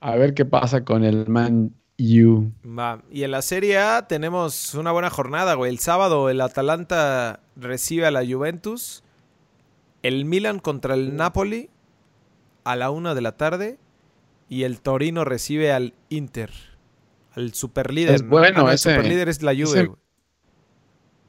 a 0.00 0.16
ver 0.16 0.34
qué 0.34 0.44
pasa 0.44 0.84
con 0.84 1.04
el 1.04 1.28
Man 1.28 1.72
U. 1.98 2.52
Va. 2.64 3.02
Y 3.10 3.24
en 3.24 3.32
la 3.32 3.42
Serie 3.42 3.78
A 3.78 4.06
tenemos 4.06 4.74
una 4.74 4.92
buena 4.92 5.10
jornada, 5.10 5.54
güey. 5.54 5.70
El 5.70 5.78
sábado 5.78 6.30
el 6.30 6.40
Atalanta 6.40 7.40
recibe 7.56 8.06
a 8.06 8.10
la 8.10 8.24
Juventus. 8.24 9.02
El 10.02 10.24
Milan 10.24 10.60
contra 10.60 10.94
el 10.94 11.16
Napoli 11.16 11.70
a 12.68 12.76
la 12.76 12.90
una 12.90 13.14
de 13.14 13.22
la 13.22 13.32
tarde. 13.32 13.78
Y 14.48 14.64
el 14.64 14.80
Torino 14.80 15.24
recibe 15.24 15.72
al 15.72 15.94
Inter. 16.10 16.50
Al 17.32 17.54
superlíder. 17.54 18.14
Es 18.14 18.26
bueno, 18.26 18.66
ah, 18.66 18.72
El 18.72 18.78
superlíder 18.78 19.28
es 19.28 19.42
la 19.42 19.54
Juve. 19.54 19.90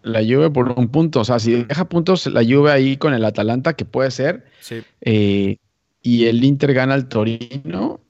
la 0.02 0.20
Juve 0.20 0.50
por 0.50 0.70
un 0.78 0.90
punto. 0.90 1.22
O 1.22 1.24
sea, 1.24 1.40
si 1.40 1.64
deja 1.64 1.88
puntos 1.88 2.28
la 2.28 2.44
Juve 2.44 2.72
ahí 2.72 2.98
con 2.98 3.14
el 3.14 3.24
Atalanta, 3.24 3.74
que 3.74 3.86
puede 3.86 4.12
ser. 4.12 4.46
Sí. 4.60 4.82
Eh, 5.02 5.58
y 6.02 6.26
el 6.26 6.44
Inter 6.44 6.74
gana 6.74 6.94
al 6.94 7.08
Torino. 7.08 8.02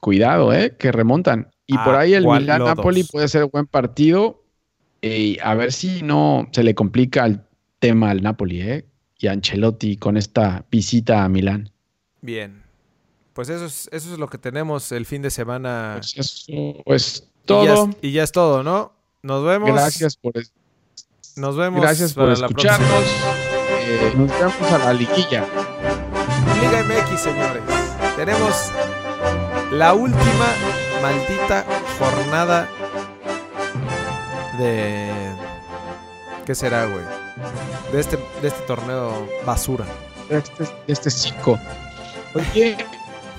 Cuidado, 0.00 0.52
¿eh? 0.54 0.76
Que 0.78 0.92
remontan. 0.92 1.50
Y 1.66 1.76
por 1.76 1.94
ahí 1.94 2.14
el 2.14 2.26
Milan 2.26 2.64
Napoli 2.64 3.04
puede 3.04 3.28
ser 3.28 3.46
buen 3.46 3.66
partido. 3.66 4.42
Y 5.02 5.38
a 5.42 5.54
ver 5.54 5.72
si 5.72 6.02
no 6.02 6.48
se 6.52 6.62
le 6.62 6.74
complica 6.74 7.26
el 7.26 7.40
tema 7.80 8.10
al 8.10 8.22
Napoli, 8.22 8.62
¿eh? 8.62 8.86
Y 9.18 9.26
a 9.26 9.32
Ancelotti 9.32 9.96
con 9.96 10.16
esta 10.16 10.64
visita 10.70 11.24
a 11.24 11.28
Milán. 11.28 11.70
Bien. 12.22 12.67
Pues 13.38 13.50
eso 13.50 13.66
es, 13.66 13.88
eso 13.92 14.12
es 14.12 14.18
lo 14.18 14.26
que 14.26 14.36
tenemos 14.36 14.90
el 14.90 15.06
fin 15.06 15.22
de 15.22 15.30
semana. 15.30 16.00
Pues, 16.00 16.12
eso, 16.16 16.82
pues 16.84 17.28
todo. 17.44 17.88
Y 18.02 18.10
ya, 18.10 18.24
es, 18.24 18.32
todo, 18.32 18.64
¿no? 18.64 18.92
Nos 19.22 19.44
vemos. 19.44 19.70
Gracias 19.70 20.16
por 20.16 20.32
Nos 21.36 21.56
vemos. 21.56 21.80
Gracias 21.80 22.14
por 22.14 22.32
escucharnos. 22.32 23.04
Eh, 23.82 24.12
nos 24.16 24.28
vemos 24.28 24.72
a 24.72 24.78
la 24.78 24.92
liguilla. 24.92 25.46
Liga 26.60 26.82
MX, 26.82 27.20
señores. 27.20 27.62
Tenemos 28.16 28.72
la 29.70 29.94
última 29.94 30.48
maldita 31.00 31.64
jornada 31.96 32.68
de. 34.58 35.12
¿Qué 36.44 36.56
será, 36.56 36.86
güey? 36.86 37.04
De 37.92 38.00
este, 38.00 38.16
de 38.42 38.48
este 38.48 38.62
torneo 38.62 39.28
basura. 39.46 39.86
De 40.28 40.38
este, 40.38 40.64
de 40.64 40.92
este 40.92 41.10
cinco. 41.12 41.56
Oye, 42.34 42.76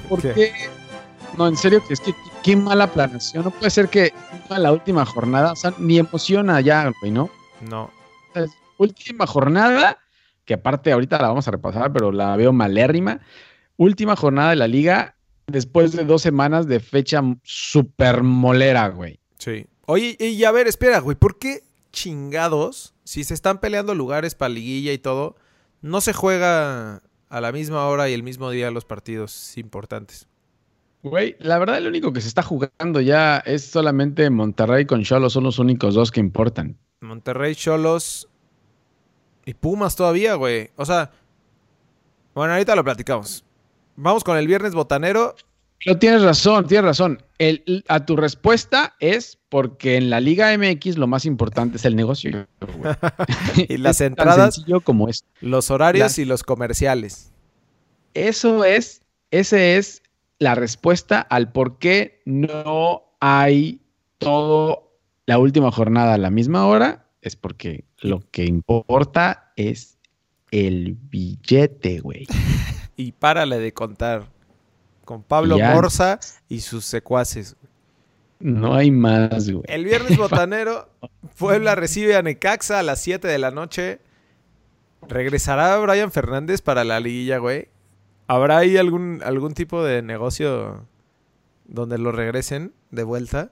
¿por 0.09 0.21
qué? 0.21 0.51
No, 1.37 1.47
en 1.47 1.55
serio, 1.55 1.81
que 1.87 1.93
es 1.93 2.01
que 2.01 2.13
qué 2.43 2.55
mala 2.55 2.91
planeación. 2.91 3.43
No 3.43 3.51
puede 3.51 3.69
ser 3.69 3.87
que 3.87 4.11
la 4.49 4.71
última 4.71 5.05
jornada, 5.05 5.53
o 5.53 5.55
sea, 5.55 5.73
ni 5.77 5.99
emociona 5.99 6.59
ya, 6.61 6.91
güey, 6.99 7.11
¿no? 7.11 7.29
No. 7.61 7.91
última 8.77 9.27
jornada, 9.27 9.99
que 10.45 10.55
aparte 10.55 10.91
ahorita 10.91 11.21
la 11.21 11.27
vamos 11.27 11.47
a 11.47 11.51
repasar, 11.51 11.93
pero 11.93 12.11
la 12.11 12.35
veo 12.35 12.51
malérrima. 12.51 13.19
Última 13.77 14.15
jornada 14.15 14.49
de 14.49 14.55
la 14.55 14.67
liga 14.67 15.15
después 15.47 15.91
de 15.93 16.05
dos 16.05 16.21
semanas 16.21 16.67
de 16.67 16.79
fecha 16.79 17.21
super 17.43 18.23
molera, 18.23 18.89
güey. 18.89 19.19
Sí. 19.37 19.67
Oye, 19.85 20.15
y 20.19 20.43
a 20.43 20.51
ver, 20.51 20.67
espera, 20.67 20.99
güey, 20.99 21.15
¿por 21.15 21.39
qué 21.39 21.63
chingados, 21.91 22.93
si 23.03 23.23
se 23.23 23.33
están 23.33 23.59
peleando 23.59 23.95
lugares 23.95 24.35
para 24.35 24.49
liguilla 24.49 24.93
y 24.93 24.99
todo, 24.99 25.35
no 25.81 26.01
se 26.01 26.13
juega 26.13 27.01
a 27.29 27.41
la 27.41 27.51
misma 27.51 27.87
hora 27.87 28.09
y 28.09 28.13
el 28.13 28.23
mismo 28.23 28.49
día 28.49 28.71
los 28.71 28.85
partidos 28.85 29.57
importantes? 29.57 30.27
Güey, 31.01 31.37
la 31.39 31.57
verdad, 31.59 31.79
lo 31.81 31.87
único 31.87 32.11
que 32.11 32.19
se 32.19 32.27
está 32.27 32.43
jugando 32.43 32.99
ya 32.99 33.37
es 33.37 33.63
solamente 33.63 34.29
Monterrey 34.29 34.85
con 34.85 35.03
Cholos, 35.03 35.33
son 35.33 35.45
los 35.45 35.57
únicos 35.57 35.95
dos 35.95 36.11
que 36.11 36.19
importan. 36.19 36.77
Monterrey, 36.99 37.55
Cholos 37.55 38.27
y 39.45 39.53
Pumas 39.53 39.95
todavía, 39.95 40.35
güey. 40.35 40.71
O 40.75 40.85
sea, 40.85 41.11
bueno, 42.33 42.53
ahorita 42.53 42.75
lo 42.75 42.83
platicamos. 42.83 43.45
Vamos 43.95 44.23
con 44.23 44.37
el 44.37 44.47
viernes 44.47 44.75
botanero. 44.75 45.35
No 45.85 45.97
tienes 45.97 46.21
razón, 46.21 46.67
tienes 46.67 46.85
razón. 46.85 47.23
El, 47.37 47.83
a 47.87 48.05
tu 48.05 48.15
respuesta 48.17 48.95
es 48.99 49.37
porque 49.47 49.95
en 49.95 50.09
la 50.09 50.19
Liga 50.19 50.55
MX 50.57 50.97
lo 50.97 51.07
más 51.07 51.25
importante 51.25 51.77
es 51.77 51.85
el 51.85 51.95
negocio. 51.95 52.47
y 53.55 53.77
las 53.77 54.01
entradas, 54.01 54.55
sencillo 54.55 54.81
como 54.81 55.07
es. 55.07 55.23
los 55.39 55.71
horarios 55.71 56.19
y 56.19 56.25
los 56.25 56.43
comerciales. 56.43 57.31
Eso 58.13 58.65
es, 58.65 59.03
ese 59.31 59.77
es 59.77 60.03
la 60.37 60.55
respuesta 60.55 61.21
al 61.21 61.51
por 61.51 61.77
qué 61.79 62.21
no 62.25 63.03
hay 63.19 63.81
todo 64.17 64.97
la 65.25 65.39
última 65.39 65.71
jornada 65.71 66.15
a 66.15 66.17
la 66.17 66.29
misma 66.29 66.65
hora. 66.65 67.05
Es 67.21 67.35
porque 67.35 67.85
lo 67.99 68.21
que 68.31 68.45
importa 68.45 69.51
es 69.55 69.97
el 70.51 70.97
billete, 71.09 71.99
güey. 71.99 72.27
y 72.97 73.13
párale 73.13 73.59
de 73.59 73.73
contar. 73.73 74.27
Con 75.09 75.23
Pablo 75.23 75.57
Morza 75.57 76.19
y 76.49 76.59
sus 76.59 76.85
secuaces. 76.85 77.55
No 78.39 78.75
hay 78.75 78.91
más, 78.91 79.49
güey. 79.49 79.63
El 79.65 79.83
viernes 79.83 80.15
botanero, 80.19 80.87
Puebla 81.35 81.73
recibe 81.73 82.15
a 82.15 82.21
Necaxa 82.21 82.77
a 82.77 82.83
las 82.83 83.01
7 83.01 83.27
de 83.27 83.39
la 83.39 83.49
noche. 83.49 84.01
¿Regresará 85.07 85.75
Brian 85.79 86.11
Fernández 86.11 86.61
para 86.61 86.83
la 86.83 86.99
liguilla, 86.99 87.39
güey? 87.39 87.69
¿Habrá 88.27 88.59
ahí 88.59 88.77
algún, 88.77 89.21
algún 89.25 89.55
tipo 89.55 89.83
de 89.83 90.03
negocio 90.03 90.85
donde 91.65 91.97
lo 91.97 92.11
regresen 92.11 92.71
de 92.91 93.01
vuelta? 93.01 93.51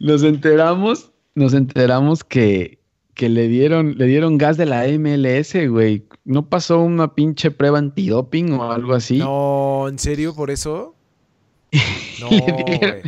Nos 0.00 0.22
enteramos, 0.22 1.12
nos 1.34 1.52
enteramos 1.52 2.24
que 2.24 2.78
que 3.14 3.28
le 3.28 3.48
dieron, 3.48 3.96
le 3.96 4.06
dieron 4.06 4.38
gas 4.38 4.56
de 4.56 4.66
la 4.66 4.86
MLS, 4.86 5.54
güey. 5.68 6.06
¿No 6.24 6.48
pasó 6.48 6.80
una 6.80 7.14
pinche 7.14 7.50
prueba 7.50 7.78
antidoping 7.78 8.52
o 8.54 8.72
algo 8.72 8.94
así? 8.94 9.18
No, 9.18 9.86
¿en 9.88 9.98
serio 9.98 10.34
por 10.34 10.50
eso? 10.50 10.96
no, 12.20 12.28
güey. 12.28 13.02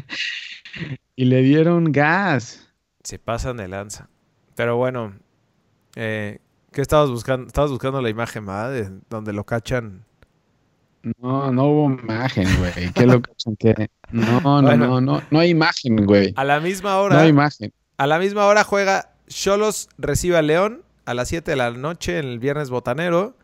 Y 1.16 1.24
le 1.24 1.42
dieron 1.42 1.92
gas. 1.92 2.68
Se 3.02 3.18
pasan 3.18 3.56
de 3.56 3.68
lanza. 3.68 4.08
Pero 4.54 4.76
bueno, 4.76 5.14
eh, 5.96 6.38
¿qué 6.72 6.82
estabas 6.82 7.10
buscando? 7.10 7.46
Estabas 7.46 7.70
buscando 7.70 8.00
la 8.00 8.10
imagen, 8.10 8.46
¿verdad? 8.46 8.90
donde 9.10 9.32
lo 9.32 9.44
cachan. 9.44 10.04
No, 11.20 11.52
no 11.52 11.64
hubo 11.66 11.90
imagen, 11.90 12.48
güey. 12.58 12.92
¿Qué 12.92 13.06
lo 13.06 13.22
cachan? 13.22 13.56
¿Qué? 13.56 13.90
No, 14.10 14.40
no, 14.40 14.76
no, 14.76 15.00
no, 15.00 15.22
no 15.30 15.38
hay 15.38 15.50
imagen, 15.50 16.04
güey. 16.04 16.32
A 16.36 16.44
la 16.44 16.60
misma 16.60 16.98
hora. 16.98 17.16
No 17.16 17.22
hay 17.22 17.28
imagen. 17.28 17.72
A 17.96 18.06
la 18.06 18.18
misma 18.18 18.46
hora 18.46 18.64
juega 18.64 19.15
Cholos 19.28 19.88
recibe 19.98 20.36
a 20.36 20.42
León 20.42 20.82
a 21.04 21.14
las 21.14 21.28
7 21.28 21.50
de 21.50 21.56
la 21.56 21.70
noche 21.70 22.18
en 22.18 22.26
el 22.26 22.38
viernes 22.38 22.70
botanero. 22.70 23.36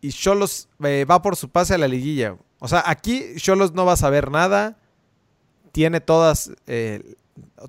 Y 0.00 0.10
Cholos 0.10 0.68
eh, 0.84 1.04
va 1.08 1.22
por 1.22 1.36
su 1.36 1.50
pase 1.50 1.74
a 1.74 1.78
la 1.78 1.88
liguilla. 1.88 2.36
O 2.60 2.68
sea, 2.68 2.82
aquí 2.86 3.34
Cholos 3.36 3.72
no 3.72 3.84
va 3.84 3.94
a 3.94 3.96
saber 3.96 4.30
nada. 4.30 4.78
Tiene 5.72 6.00
todas. 6.00 6.52
Eh, 6.66 7.14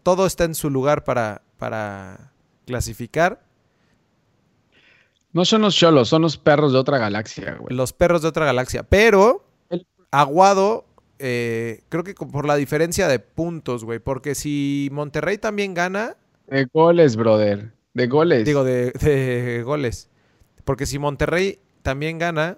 todo 0.03 0.25
está 0.25 0.43
en 0.45 0.55
su 0.55 0.69
lugar 0.69 1.03
para, 1.03 1.41
para 1.57 2.31
clasificar. 2.65 3.41
No 5.31 5.45
son 5.45 5.61
los 5.61 5.75
Cholos, 5.75 6.09
son 6.09 6.23
los 6.23 6.37
perros 6.37 6.73
de 6.73 6.79
otra 6.79 6.97
galaxia, 6.97 7.57
güey. 7.59 7.75
Los 7.75 7.93
perros 7.93 8.23
de 8.23 8.29
otra 8.29 8.45
galaxia. 8.45 8.83
Pero 8.83 9.45
Aguado, 10.11 10.85
eh, 11.19 11.83
creo 11.89 12.03
que 12.03 12.15
por 12.15 12.47
la 12.47 12.55
diferencia 12.55 13.07
de 13.07 13.19
puntos, 13.19 13.83
güey. 13.85 13.99
Porque 13.99 14.33
si 14.33 14.89
Monterrey 14.91 15.37
también 15.37 15.73
gana, 15.75 16.17
de 16.49 16.65
goles, 16.73 17.15
brother. 17.15 17.73
De 17.93 18.07
goles. 18.07 18.45
Digo, 18.45 18.63
de, 18.63 19.61
goles. 19.65 20.09
Porque 20.63 20.85
si 20.85 20.99
Monterrey 20.99 21.59
también 21.81 22.17
gana, 22.17 22.57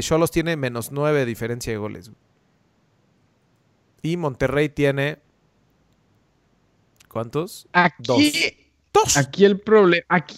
Cholos 0.00 0.30
tiene 0.30 0.56
menos 0.56 0.92
nueve 0.92 1.24
diferencia 1.24 1.72
de 1.72 1.78
goles. 1.78 2.10
Y 4.02 4.16
Monterrey 4.16 4.68
tiene. 4.68 5.18
¿Cuántos? 7.08 7.68
Aquí, 7.72 8.56
Dos. 8.92 9.16
Aquí 9.16 9.44
el 9.44 9.60
problema. 9.60 10.04
Aquí, 10.08 10.36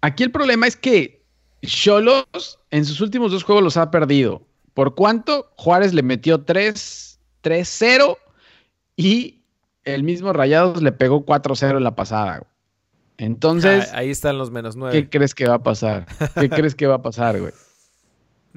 aquí 0.00 0.22
el 0.22 0.30
problema 0.30 0.66
es 0.66 0.76
que 0.76 1.22
Cholos 1.62 2.58
en 2.70 2.84
sus 2.84 3.00
últimos 3.00 3.32
dos 3.32 3.44
juegos 3.44 3.64
los 3.64 3.76
ha 3.76 3.90
perdido. 3.90 4.42
¿Por 4.74 4.94
cuánto? 4.94 5.50
Juárez 5.56 5.94
le 5.94 6.02
metió 6.02 6.44
3, 6.44 7.18
3-0 7.42 8.18
y 8.96 9.40
el 9.86 10.02
mismo 10.02 10.32
Rayados 10.32 10.82
le 10.82 10.92
pegó 10.92 11.24
4-0 11.24 11.78
en 11.78 11.84
la 11.84 11.94
pasada. 11.94 12.46
Entonces. 13.16 13.90
Ah, 13.92 13.98
ahí 13.98 14.10
están 14.10 14.36
los 14.36 14.50
menos 14.50 14.76
9. 14.76 14.92
¿Qué 14.92 15.08
crees 15.08 15.34
que 15.34 15.48
va 15.48 15.54
a 15.54 15.62
pasar? 15.62 16.06
¿Qué 16.38 16.50
crees 16.50 16.74
que 16.74 16.86
va 16.86 16.96
a 16.96 17.02
pasar, 17.02 17.40
güey? 17.40 17.52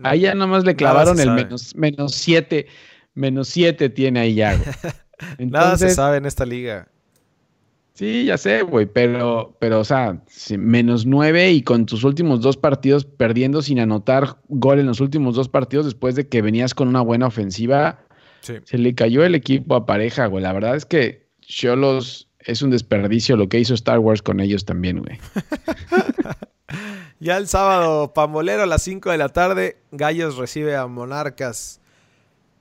Ahí 0.03 0.21
ya 0.21 0.35
nomás 0.35 0.65
le 0.65 0.75
clavaron 0.75 1.19
el 1.19 1.31
menos, 1.31 1.75
menos 1.75 2.15
7. 2.15 2.67
Menos 3.13 3.47
7 3.49 3.89
tiene 3.89 4.19
ahí 4.19 4.35
ya, 4.35 4.55
güey. 4.55 5.49
Nada 5.49 5.77
se 5.77 5.89
sabe 5.91 6.17
en 6.17 6.25
esta 6.25 6.45
liga. 6.45 6.87
Sí, 7.93 8.23
ya 8.23 8.37
sé, 8.37 8.61
güey, 8.61 8.85
pero, 8.85 9.57
pero, 9.59 9.81
o 9.81 9.83
sea, 9.83 10.21
menos 10.57 11.05
nueve 11.05 11.51
y 11.51 11.61
con 11.63 11.85
tus 11.85 12.05
últimos 12.05 12.39
dos 12.39 12.55
partidos 12.55 13.03
perdiendo 13.03 13.61
sin 13.61 13.77
anotar 13.77 14.37
gol 14.47 14.79
en 14.79 14.85
los 14.85 15.01
últimos 15.01 15.35
dos 15.35 15.49
partidos 15.49 15.85
después 15.85 16.15
de 16.15 16.29
que 16.29 16.41
venías 16.41 16.73
con 16.73 16.87
una 16.87 17.01
buena 17.01 17.27
ofensiva, 17.27 17.99
se 18.41 18.78
le 18.78 18.95
cayó 18.95 19.23
el 19.23 19.36
equipo 19.36 19.75
a 19.75 19.86
pareja, 19.86 20.28
güey. 20.28 20.43
La 20.43 20.54
verdad 20.54 20.75
es 20.75 20.86
que 20.86 21.28
Cholos 21.41 22.30
es 22.39 22.62
un 22.62 22.69
desperdicio 22.69 23.36
lo 23.36 23.49
que 23.49 23.60
hizo 23.60 23.73
Star 23.73 23.99
Wars 23.99 24.21
con 24.21 24.39
ellos 24.39 24.65
también, 24.65 24.99
güey. 24.99 25.19
ya 27.19 27.38
el 27.38 27.47
sábado, 27.47 28.13
Pambolero 28.13 28.63
a 28.63 28.65
las 28.65 28.84
5 28.84 29.12
de 29.12 29.17
la 29.17 29.30
tarde, 29.30 29.78
Gallos 29.91 30.38
recibe 30.38 30.75
a 30.75 30.88
Monarcas. 30.88 31.82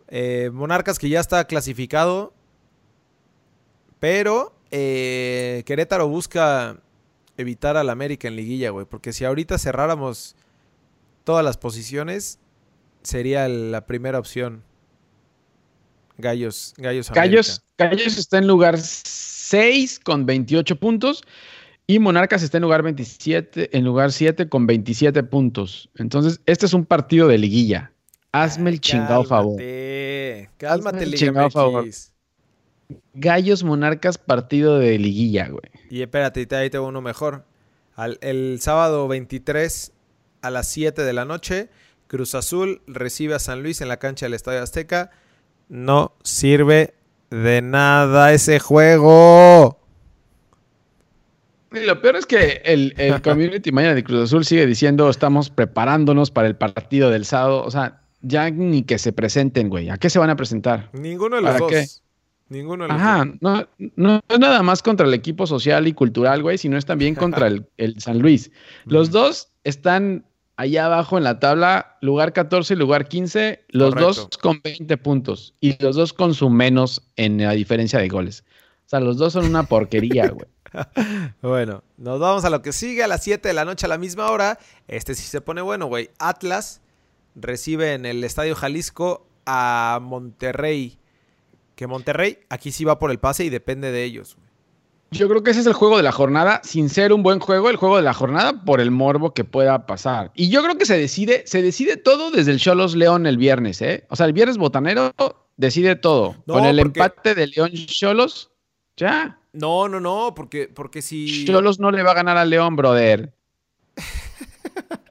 Eh, 0.09 0.51
Monarcas 0.53 0.99
que 0.99 1.09
ya 1.09 1.21
está 1.21 1.45
clasificado, 1.45 2.33
pero 4.01 4.55
eh, 4.71 5.63
Querétaro 5.67 6.09
busca 6.09 6.81
evitar 7.37 7.77
al 7.77 7.91
América 7.91 8.29
en 8.29 8.37
liguilla, 8.37 8.71
güey. 8.71 8.87
Porque 8.87 9.13
si 9.13 9.25
ahorita 9.25 9.59
cerráramos 9.59 10.37
todas 11.25 11.45
las 11.45 11.57
posiciones, 11.57 12.39
sería 13.03 13.49
la 13.49 13.87
primera 13.87 14.19
opción. 14.19 14.65
Gallos, 16.19 16.75
Gallos 16.77 17.11
Gallos, 17.13 17.63
Gallos 17.79 18.19
está 18.19 18.39
en 18.39 18.47
lugar 18.49 18.77
6 18.79 20.01
con 20.01 20.27
28 20.27 20.77
puntos. 20.77 21.23
Y 21.87 22.01
Monarcas 22.01 22.43
está 22.43 22.59
en 22.59 22.65
lugar 22.65 22.83
27, 22.83 23.75
en 23.75 23.85
lugar 23.85 24.13
7 24.13 24.51
con 24.51 24.67
27 24.67 25.23
puntos. 25.23 25.89
Entonces, 25.95 26.41
este 26.45 26.67
es 26.67 26.75
un 26.75 26.85
partido 26.85 27.29
de 27.29 27.39
liguilla. 27.39 27.93
Hazme 28.33 28.69
el 28.69 28.81
chingado 28.81 29.25
favor. 29.25 29.57
Cálmate, 30.59 31.05
el 31.05 31.15
chingado 31.15 31.49
favor. 31.49 31.87
Gallos 33.15 33.65
Monarcas 33.65 34.19
partido 34.19 34.79
de 34.79 34.99
liguilla, 34.99 35.49
güey. 35.49 35.63
Y 35.89 36.03
espérate, 36.03 36.47
ahí 36.57 36.69
tengo 36.69 36.87
uno 36.87 37.01
mejor. 37.01 37.47
el 38.21 38.59
sábado 38.61 39.09
23 39.09 39.93
a 40.43 40.51
las 40.51 40.69
7 40.69 41.03
de 41.03 41.13
la 41.15 41.25
noche, 41.25 41.71
Cruz 42.07 42.35
Azul 42.35 42.83
recibe 42.87 43.35
a 43.35 43.39
San 43.39 43.63
Luis 43.63 43.81
en 43.81 43.89
la 43.89 43.99
cancha 43.99 44.27
del 44.27 44.35
Estadio 44.35 44.63
Azteca. 44.63 45.11
No 45.69 46.13
sirve 46.23 46.95
de 47.31 47.63
nada 47.63 48.33
ese 48.33 48.59
juego. 48.59 49.79
Y 51.73 51.81
lo 51.81 52.01
peor 52.01 52.17
es 52.17 52.27
que 52.27 52.63
el, 52.65 52.95
el 52.97 53.21
community 53.23 53.73
mañana 53.73 53.95
de 53.95 54.05
Cruz 54.05 54.25
Azul 54.25 54.45
sigue 54.45 54.67
diciendo 54.67 55.11
estamos 55.11 55.51
preparándonos 55.51 56.31
para 56.31 56.49
el 56.49 56.57
partido 56.57 57.11
del 57.11 57.25
sábado. 57.25 57.63
O 57.65 57.71
sea, 57.71 58.01
ya 58.23 58.51
ni 58.51 58.83
que 58.83 58.99
se 58.99 59.13
presenten, 59.13 59.69
güey. 59.69 59.91
¿A 59.91 59.99
qué 59.99 60.11
se 60.11 60.19
van 60.19 60.31
a 60.31 60.37
presentar? 60.37 60.91
Ninguno 60.93 61.37
de 61.37 61.43
los 61.43 61.59
dos. 61.59 62.03
Ninguno 62.49 62.85
de 62.85 62.89
los 62.89 62.97
Ajá, 62.97 63.27
no, 63.41 63.69
no, 63.97 64.21
es 64.27 64.39
nada 64.39 64.63
más 64.63 64.83
contra 64.83 65.07
el 65.07 65.13
equipo 65.13 65.47
social 65.47 65.87
y 65.87 65.93
cultural, 65.93 66.43
güey, 66.43 66.57
sino 66.57 66.79
es 66.79 66.87
también 66.87 67.15
contra 67.15 67.47
el, 67.77 68.01
San 68.01 68.21
Luis. 68.21 68.51
Los 68.87 69.11
dos 69.11 69.53
están 69.65 70.25
allá 70.59 70.87
abajo 70.87 71.17
en 71.17 71.25
la 71.25 71.39
tabla, 71.39 71.97
lugar 72.01 72.33
14 72.33 72.75
y 72.75 72.77
lugar 72.77 73.07
15, 73.07 73.65
los 73.69 73.95
dos 73.95 74.29
con 74.43 74.61
20 74.63 74.97
puntos 74.97 75.55
y 75.61 75.81
los 75.81 75.95
dos 75.95 76.13
con 76.13 76.35
su 76.35 76.51
menos 76.51 77.01
en 77.15 77.39
la 77.39 77.53
diferencia 77.53 78.01
de 78.01 78.09
goles. 78.09 78.45
O 78.85 78.89
sea, 78.89 78.99
los 78.99 79.19
dos 79.19 79.33
son 79.33 79.47
una 79.47 79.63
porquería, 79.63 80.29
güey. 80.31 80.49
bueno, 81.41 81.85
nos 81.97 82.19
vamos 82.19 82.45
a 82.45 82.51
lo 82.51 82.61
que 82.61 82.73
sigue 82.73 83.05
a 83.05 83.07
las 83.07 83.23
7 83.23 83.47
de 83.47 83.55
la 83.55 83.65
noche 83.65 83.87
a 83.87 83.89
la 83.89 83.99
misma 83.99 84.31
hora. 84.33 84.59
Este 84.89 85.15
sí 85.15 85.23
se 85.23 85.41
pone 85.41 85.63
bueno, 85.63 85.87
güey. 85.87 86.11
Atlas 86.19 86.81
recibe 87.37 87.95
en 87.95 88.05
el 88.05 88.25
Estadio 88.25 88.57
Jalisco 88.57 89.29
a 89.47 90.01
Monterrey. 90.03 90.99
Que 91.77 91.87
Monterrey 91.87 92.41
aquí 92.49 92.73
sí 92.73 92.83
va 92.83 92.99
por 92.99 93.13
el 93.13 93.21
pase 93.21 93.45
y 93.45 93.49
depende 93.49 93.93
de 93.93 94.03
ellos. 94.03 94.37
Yo 95.11 95.29
creo 95.29 95.43
que 95.43 95.53
ese 95.53 95.61
es 95.61 95.67
el 95.67 95.73
juego 95.73 95.97
de 95.97 96.03
la 96.03 96.13
jornada, 96.13 96.61
sin 96.65 96.91
ser 96.91 97.15
un 97.15 97.23
buen 97.23 97.39
juego, 97.39 97.71
el 97.71 97.77
juego 97.77 97.97
de 97.97 98.03
la 98.03 98.13
jornada 98.13 98.65
por 98.65 98.81
el 98.81 98.91
morbo 98.91 99.33
que 99.33 99.45
pueda 99.45 99.87
pasar. 99.87 100.31
Y 100.35 100.51
yo 100.51 100.63
creo 100.63 100.77
que 100.77 100.85
se 100.85 100.99
decide, 100.99 101.45
se 101.47 101.63
decide 101.63 101.97
todo 101.97 102.31
desde 102.31 102.53
el 102.53 102.59
Cholos 102.59 102.95
León 102.95 103.27
el 103.27 103.39
viernes, 103.39 103.81
¿eh? 103.81 104.05
O 104.11 104.17
sea, 104.17 104.27
el 104.27 104.35
viernes 104.35 104.59
botanero 104.59 105.15
decide 105.57 105.97
todo. 105.97 106.37
Con 106.47 106.67
el 106.67 106.79
empate 106.79 107.35
de 107.35 107.47
León 107.47 107.71
Cholos, 107.73 108.51
ya. 108.97 109.39
No, 109.55 109.89
no, 109.89 109.99
no, 109.99 110.35
porque, 110.37 110.69
porque 110.69 111.01
si. 111.01 111.47
Cholos 111.47 111.81
no 111.81 111.91
le 111.91 112.03
va 112.03 112.11
a 112.11 112.15
ganar 112.15 112.37
a 112.37 112.45
León, 112.45 112.77
brother. 112.77 113.33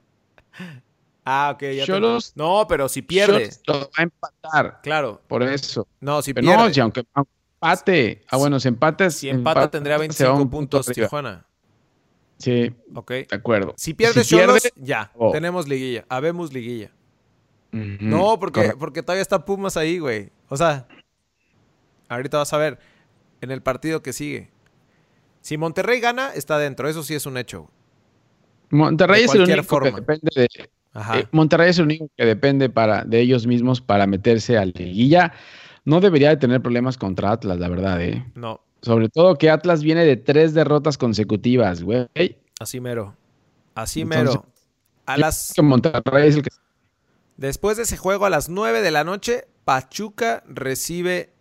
Ah, 1.30 1.50
ok, 1.54 1.62
ya 1.76 1.84
Cholos, 1.84 2.32
No, 2.36 2.64
pero 2.66 2.88
si 2.88 3.02
pierde. 3.02 3.50
lo 3.66 3.80
va 3.80 3.88
a 3.98 4.02
empatar. 4.02 4.80
Claro. 4.82 5.20
Por 5.28 5.42
eso. 5.42 5.86
No, 6.00 6.22
si 6.22 6.32
pierde. 6.32 6.56
No, 6.56 6.72
si 6.72 6.80
aunque, 6.80 7.04
empate. 7.60 8.22
Ah, 8.28 8.36
bueno, 8.36 8.60
si 8.60 8.68
empate. 8.68 9.10
Si 9.10 9.28
empata, 9.28 9.70
tendría 9.70 9.98
25 9.98 10.50
puntos 10.50 10.86
Tijuana. 10.86 11.46
Sí. 12.38 12.72
Ok. 12.94 13.10
De 13.10 13.26
acuerdo. 13.30 13.74
Si 13.76 13.94
pierde 13.94 14.24
si 14.24 14.36
Cholos, 14.36 14.68
ya. 14.76 15.10
Oh. 15.16 15.32
Tenemos 15.32 15.68
liguilla. 15.68 16.04
Habemos 16.08 16.52
liguilla. 16.52 16.90
No, 17.70 18.38
porque, 18.38 18.72
porque 18.78 19.02
todavía 19.02 19.22
está 19.22 19.44
Pumas 19.44 19.76
ahí, 19.76 19.98
güey. 19.98 20.30
O 20.48 20.56
sea, 20.56 20.88
ahorita 22.08 22.38
vas 22.38 22.52
a 22.52 22.58
ver 22.58 22.78
en 23.40 23.50
el 23.50 23.62
partido 23.62 24.02
que 24.02 24.12
sigue. 24.12 24.50
Si 25.42 25.58
Monterrey 25.58 26.00
gana, 26.00 26.32
está 26.34 26.58
dentro. 26.58 26.88
Eso 26.88 27.02
sí 27.02 27.14
es 27.14 27.26
un 27.26 27.36
hecho. 27.36 27.70
Monterrey 28.70 29.24
es 29.24 29.34
el 29.34 29.42
único 29.42 29.80
que 29.80 29.90
depende 29.92 30.30
de, 30.34 30.48
eh, 30.94 31.26
Monterrey 31.32 31.70
es 31.70 31.78
el 31.78 31.84
único 31.84 32.08
que 32.16 32.24
depende 32.24 32.68
para, 32.68 33.04
de 33.04 33.20
ellos 33.20 33.46
mismos 33.46 33.80
para 33.80 34.06
meterse 34.06 34.56
al 34.56 34.72
liguilla. 34.74 35.32
No 35.88 36.00
debería 36.00 36.28
de 36.28 36.36
tener 36.36 36.60
problemas 36.60 36.98
contra 36.98 37.32
Atlas, 37.32 37.58
la 37.58 37.66
verdad, 37.70 38.02
¿eh? 38.02 38.22
No. 38.34 38.60
Sobre 38.82 39.08
todo 39.08 39.36
que 39.36 39.48
Atlas 39.48 39.82
viene 39.82 40.04
de 40.04 40.16
tres 40.16 40.52
derrotas 40.52 40.98
consecutivas, 40.98 41.82
güey. 41.82 42.06
Así 42.60 42.78
mero. 42.78 43.14
Así 43.74 44.04
mero. 44.04 44.44
A 45.06 45.16
las... 45.16 45.54
Monterrey 45.62 46.28
es 46.28 46.36
el 46.36 46.42
que... 46.42 46.50
Después 47.38 47.78
de 47.78 47.84
ese 47.84 47.96
juego, 47.96 48.26
a 48.26 48.30
las 48.30 48.50
9 48.50 48.82
de 48.82 48.90
la 48.90 49.02
noche, 49.02 49.48
Pachuca 49.64 50.42
recibe 50.46 51.32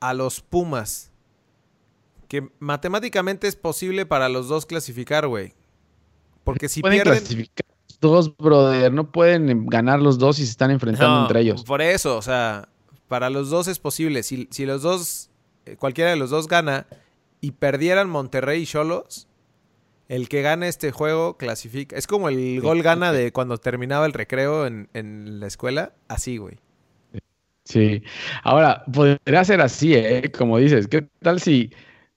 a 0.00 0.12
los 0.12 0.42
Pumas. 0.42 1.10
Que 2.28 2.46
matemáticamente 2.58 3.48
es 3.48 3.56
posible 3.56 4.04
para 4.04 4.28
los 4.28 4.48
dos 4.48 4.66
clasificar, 4.66 5.28
güey. 5.28 5.54
Porque 6.44 6.68
si 6.68 6.82
pierden 6.82 7.24
dos, 8.02 8.36
brother. 8.36 8.92
No 8.92 9.10
pueden 9.10 9.64
ganar 9.64 10.02
los 10.02 10.18
dos 10.18 10.36
si 10.36 10.44
se 10.44 10.50
están 10.50 10.70
enfrentando 10.70 11.22
entre 11.22 11.40
ellos. 11.40 11.64
Por 11.64 11.80
eso, 11.80 12.18
o 12.18 12.22
sea, 12.22 12.68
para 13.14 13.30
los 13.30 13.48
dos 13.48 13.68
es 13.68 13.78
posible. 13.78 14.24
Si, 14.24 14.48
si 14.50 14.66
los 14.66 14.82
dos, 14.82 15.30
eh, 15.66 15.76
cualquiera 15.76 16.10
de 16.10 16.16
los 16.16 16.30
dos 16.30 16.48
gana 16.48 16.88
y 17.40 17.52
perdieran 17.52 18.10
Monterrey 18.10 18.62
y 18.62 18.66
Cholos, 18.66 19.28
el 20.08 20.28
que 20.28 20.42
gane 20.42 20.66
este 20.66 20.90
juego 20.90 21.36
clasifica. 21.36 21.94
Es 21.94 22.08
como 22.08 22.28
el 22.28 22.60
gol 22.60 22.82
gana 22.82 23.12
de 23.12 23.30
cuando 23.30 23.56
terminaba 23.58 24.04
el 24.06 24.14
recreo 24.14 24.66
en, 24.66 24.88
en 24.94 25.38
la 25.38 25.46
escuela. 25.46 25.92
Así, 26.08 26.38
güey. 26.38 26.56
Sí. 27.62 28.02
Ahora, 28.42 28.82
podría 28.92 29.44
ser 29.44 29.60
así, 29.60 29.94
¿eh? 29.94 30.32
Como 30.36 30.58
dices, 30.58 30.88
¿qué 30.88 31.06
tal 31.22 31.38
si 31.38 31.70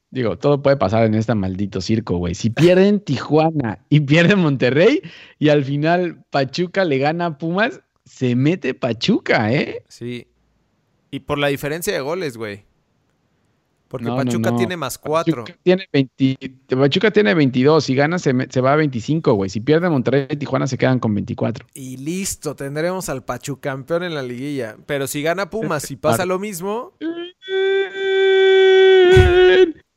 Digo, 0.10 0.36
todo 0.40 0.64
puede 0.64 0.78
pasar 0.78 1.04
en 1.04 1.14
este 1.14 1.36
maldito 1.36 1.80
circo, 1.80 2.18
güey. 2.18 2.34
Si 2.34 2.50
pierden 2.50 3.00
Tijuana 3.06 3.86
y 3.88 4.00
pierden 4.00 4.40
Monterrey 4.40 5.04
y 5.38 5.50
al 5.50 5.64
final 5.64 6.26
Pachuca 6.32 6.86
le 6.86 6.98
gana 6.98 7.28
a 7.28 7.38
Pumas, 7.38 7.82
se 8.04 8.36
mete 8.36 8.74
Pachuca, 8.74 9.54
¿eh? 9.54 9.84
Sí. 9.90 10.26
Y 11.12 11.22
por 11.22 11.38
la 11.38 11.48
diferencia 11.48 11.94
de 11.94 12.02
goles, 12.02 12.38
güey. 12.38 12.66
Porque 13.88 14.08
Pachuca 14.08 14.56
tiene 14.56 14.76
más 14.76 14.98
cuatro. 14.98 15.46
Pachuca 15.46 15.60
tiene, 15.64 15.88
20, 15.94 16.76
Pachuca 16.76 17.12
tiene 17.12 17.34
22. 17.34 17.84
Si 17.84 17.96
gana, 17.96 18.20
se, 18.20 18.34
se 18.50 18.62
va 18.62 18.74
a 18.74 18.76
25, 18.76 19.34
güey. 19.34 19.50
Si 19.50 19.62
pierde 19.62 19.90
Monterrey 19.90 20.28
y 20.30 20.36
Tijuana, 20.36 20.68
se 20.68 20.78
quedan 20.78 21.00
con 21.00 21.16
24. 21.16 21.66
Y 21.74 21.98
listo, 21.98 22.56
tendremos 22.56 23.08
al 23.08 23.24
Pachuca 23.24 23.70
campeón 23.70 24.04
en 24.04 24.14
la 24.14 24.24
liguilla. 24.24 24.76
Pero 24.86 25.08
si 25.08 25.22
gana 25.22 25.50
Pumas 25.50 25.90
y 25.90 25.96
pasa 25.96 26.26
lo 26.26 26.38
mismo. 26.38 26.94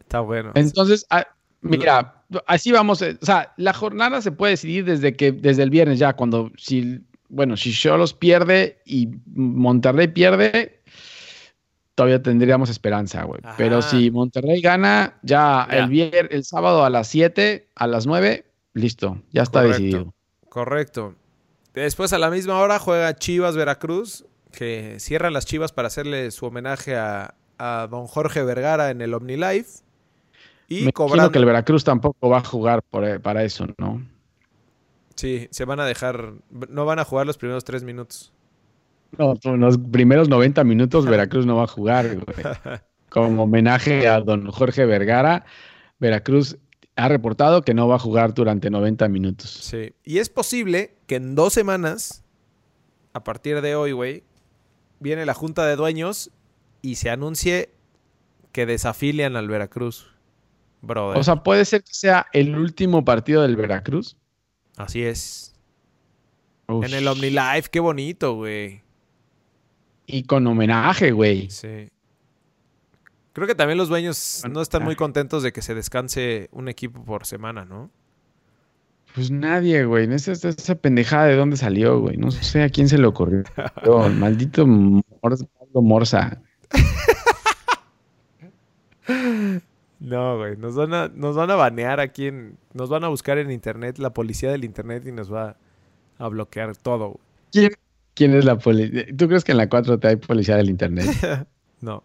Está 0.00 0.20
bueno. 0.20 0.52
Entonces, 0.54 1.04
ah, 1.10 1.26
mira, 1.62 2.22
así 2.46 2.72
vamos. 2.72 3.02
Eh, 3.02 3.18
o 3.20 3.26
sea, 3.26 3.52
la 3.56 3.72
jornada 3.72 4.22
se 4.22 4.32
puede 4.32 4.52
decidir 4.52 4.84
desde 4.84 5.16
que, 5.16 5.32
desde 5.32 5.64
el 5.64 5.70
viernes 5.70 5.98
ya, 5.98 6.14
cuando 6.14 6.52
si, 6.56 7.00
bueno, 7.28 7.56
si 7.56 7.72
Cholos 7.72 8.14
pierde 8.14 8.80
y 8.84 9.08
Monterrey 9.34 10.08
pierde, 10.08 10.80
todavía 11.94 12.22
tendríamos 12.22 12.70
esperanza, 12.70 13.24
güey. 13.24 13.40
Pero 13.56 13.82
si 13.82 14.10
Monterrey 14.10 14.60
gana, 14.60 15.18
ya, 15.22 15.66
el 15.70 15.88
viernes, 15.88 16.28
el 16.30 16.44
sábado 16.44 16.84
a 16.84 16.90
las 16.90 17.08
7, 17.08 17.68
a 17.74 17.86
las 17.86 18.06
9, 18.06 18.44
listo, 18.74 19.22
ya 19.32 19.42
está 19.42 19.60
Correcto. 19.62 19.82
decidido. 19.82 20.14
Correcto. 20.48 21.14
Después 21.74 22.12
a 22.12 22.18
la 22.18 22.30
misma 22.30 22.58
hora 22.60 22.78
juega 22.78 23.14
Chivas 23.16 23.56
Veracruz, 23.56 24.24
que 24.52 24.96
cierra 24.98 25.30
las 25.30 25.44
Chivas 25.46 25.72
para 25.72 25.88
hacerle 25.88 26.30
su 26.30 26.46
homenaje 26.46 26.96
a, 26.96 27.34
a 27.58 27.86
don 27.90 28.06
Jorge 28.06 28.42
Vergara 28.42 28.90
en 28.90 29.00
el 29.02 29.12
OmniLife. 29.14 29.80
Y 30.68 30.84
Me 30.84 30.92
cobrando. 30.92 31.30
que 31.30 31.38
el 31.38 31.44
Veracruz 31.44 31.84
tampoco 31.84 32.28
va 32.28 32.38
a 32.38 32.44
jugar 32.44 32.82
por- 32.82 33.20
para 33.20 33.44
eso, 33.44 33.66
¿no? 33.78 34.02
Sí, 35.16 35.48
se 35.50 35.64
van 35.64 35.80
a 35.80 35.86
dejar. 35.86 36.34
No 36.50 36.84
van 36.84 36.98
a 36.98 37.04
jugar 37.04 37.26
los 37.26 37.38
primeros 37.38 37.64
tres 37.64 37.82
minutos. 37.82 38.32
No, 39.18 39.34
en 39.42 39.60
los 39.60 39.78
primeros 39.78 40.28
90 40.28 40.62
minutos 40.64 41.06
Veracruz 41.06 41.46
no 41.46 41.56
va 41.56 41.64
a 41.64 41.68
jugar, 41.68 42.16
güey. 42.16 42.26
Como 43.08 43.44
homenaje 43.44 44.08
a 44.08 44.20
don 44.20 44.50
Jorge 44.50 44.84
Vergara, 44.84 45.46
Veracruz 45.98 46.58
ha 46.96 47.08
reportado 47.08 47.62
que 47.62 47.72
no 47.72 47.88
va 47.88 47.96
a 47.96 47.98
jugar 47.98 48.34
durante 48.34 48.68
90 48.68 49.08
minutos. 49.08 49.50
Sí. 49.50 49.94
Y 50.04 50.18
es 50.18 50.28
posible 50.28 50.94
que 51.06 51.16
en 51.16 51.34
dos 51.34 51.52
semanas, 51.52 52.24
a 53.12 53.22
partir 53.22 53.60
de 53.60 53.74
hoy, 53.74 53.92
güey, 53.92 54.24
viene 54.98 55.24
la 55.24 55.34
junta 55.34 55.66
de 55.66 55.76
dueños 55.76 56.30
y 56.82 56.96
se 56.96 57.10
anuncie 57.10 57.70
que 58.52 58.66
desafilian 58.66 59.36
al 59.36 59.48
Veracruz. 59.48 60.10
Brother. 60.82 61.18
O 61.18 61.22
sea, 61.22 61.42
puede 61.42 61.64
ser 61.64 61.82
que 61.82 61.94
sea 61.94 62.26
el 62.32 62.56
último 62.56 63.04
partido 63.04 63.42
del 63.42 63.56
Veracruz. 63.56 64.16
Así 64.76 65.02
es. 65.02 65.54
En 66.68 66.92
el 66.94 67.06
OmniLife, 67.08 67.68
qué 67.70 67.80
bonito, 67.80 68.34
güey. 68.34 68.82
Y 70.06 70.24
con 70.24 70.46
homenaje, 70.46 71.12
güey. 71.12 71.50
Sí. 71.50 71.88
Creo 73.32 73.46
que 73.46 73.54
también 73.54 73.78
los 73.78 73.88
dueños 73.88 74.42
no 74.50 74.62
están 74.62 74.82
muy 74.84 74.96
contentos 74.96 75.42
de 75.42 75.52
que 75.52 75.62
se 75.62 75.74
descanse 75.74 76.48
un 76.52 76.68
equipo 76.68 77.04
por 77.04 77.26
semana, 77.26 77.64
¿no? 77.64 77.90
Pues 79.14 79.30
nadie, 79.30 79.84
güey. 79.84 80.12
Esa, 80.12 80.32
esa- 80.32 80.74
pendejada 80.74 81.26
de 81.26 81.36
dónde 81.36 81.56
salió, 81.56 82.00
güey. 82.00 82.16
No 82.16 82.30
sé 82.30 82.62
a 82.62 82.68
quién 82.68 82.88
se 82.88 82.98
le 82.98 83.06
ocurrió. 83.06 83.44
El 83.82 84.14
maldito 84.18 84.66
Morza. 85.74 86.40
No, 89.98 90.38
güey. 90.38 90.56
Nos 90.56 90.74
van 90.74 90.94
a, 90.94 91.08
nos 91.08 91.36
van 91.36 91.50
a 91.50 91.54
banear 91.54 92.00
aquí 92.00 92.26
en. 92.26 92.58
Nos 92.74 92.88
van 92.88 93.04
a 93.04 93.08
buscar 93.08 93.38
en 93.38 93.50
internet, 93.50 93.98
la 93.98 94.12
policía 94.12 94.50
del 94.50 94.64
internet, 94.64 95.06
y 95.06 95.12
nos 95.12 95.32
va 95.32 95.56
a 96.18 96.28
bloquear 96.28 96.76
todo, 96.76 97.08
güey. 97.08 97.20
¿Quién, 97.52 97.70
quién 98.14 98.34
es 98.34 98.44
la 98.44 98.58
policía? 98.58 99.06
¿Tú 99.16 99.28
crees 99.28 99.44
que 99.44 99.52
en 99.52 99.58
la 99.58 99.68
4 99.68 99.98
te 99.98 100.08
hay 100.08 100.16
policía 100.16 100.56
del 100.56 100.70
internet? 100.70 101.06
No. 101.78 102.02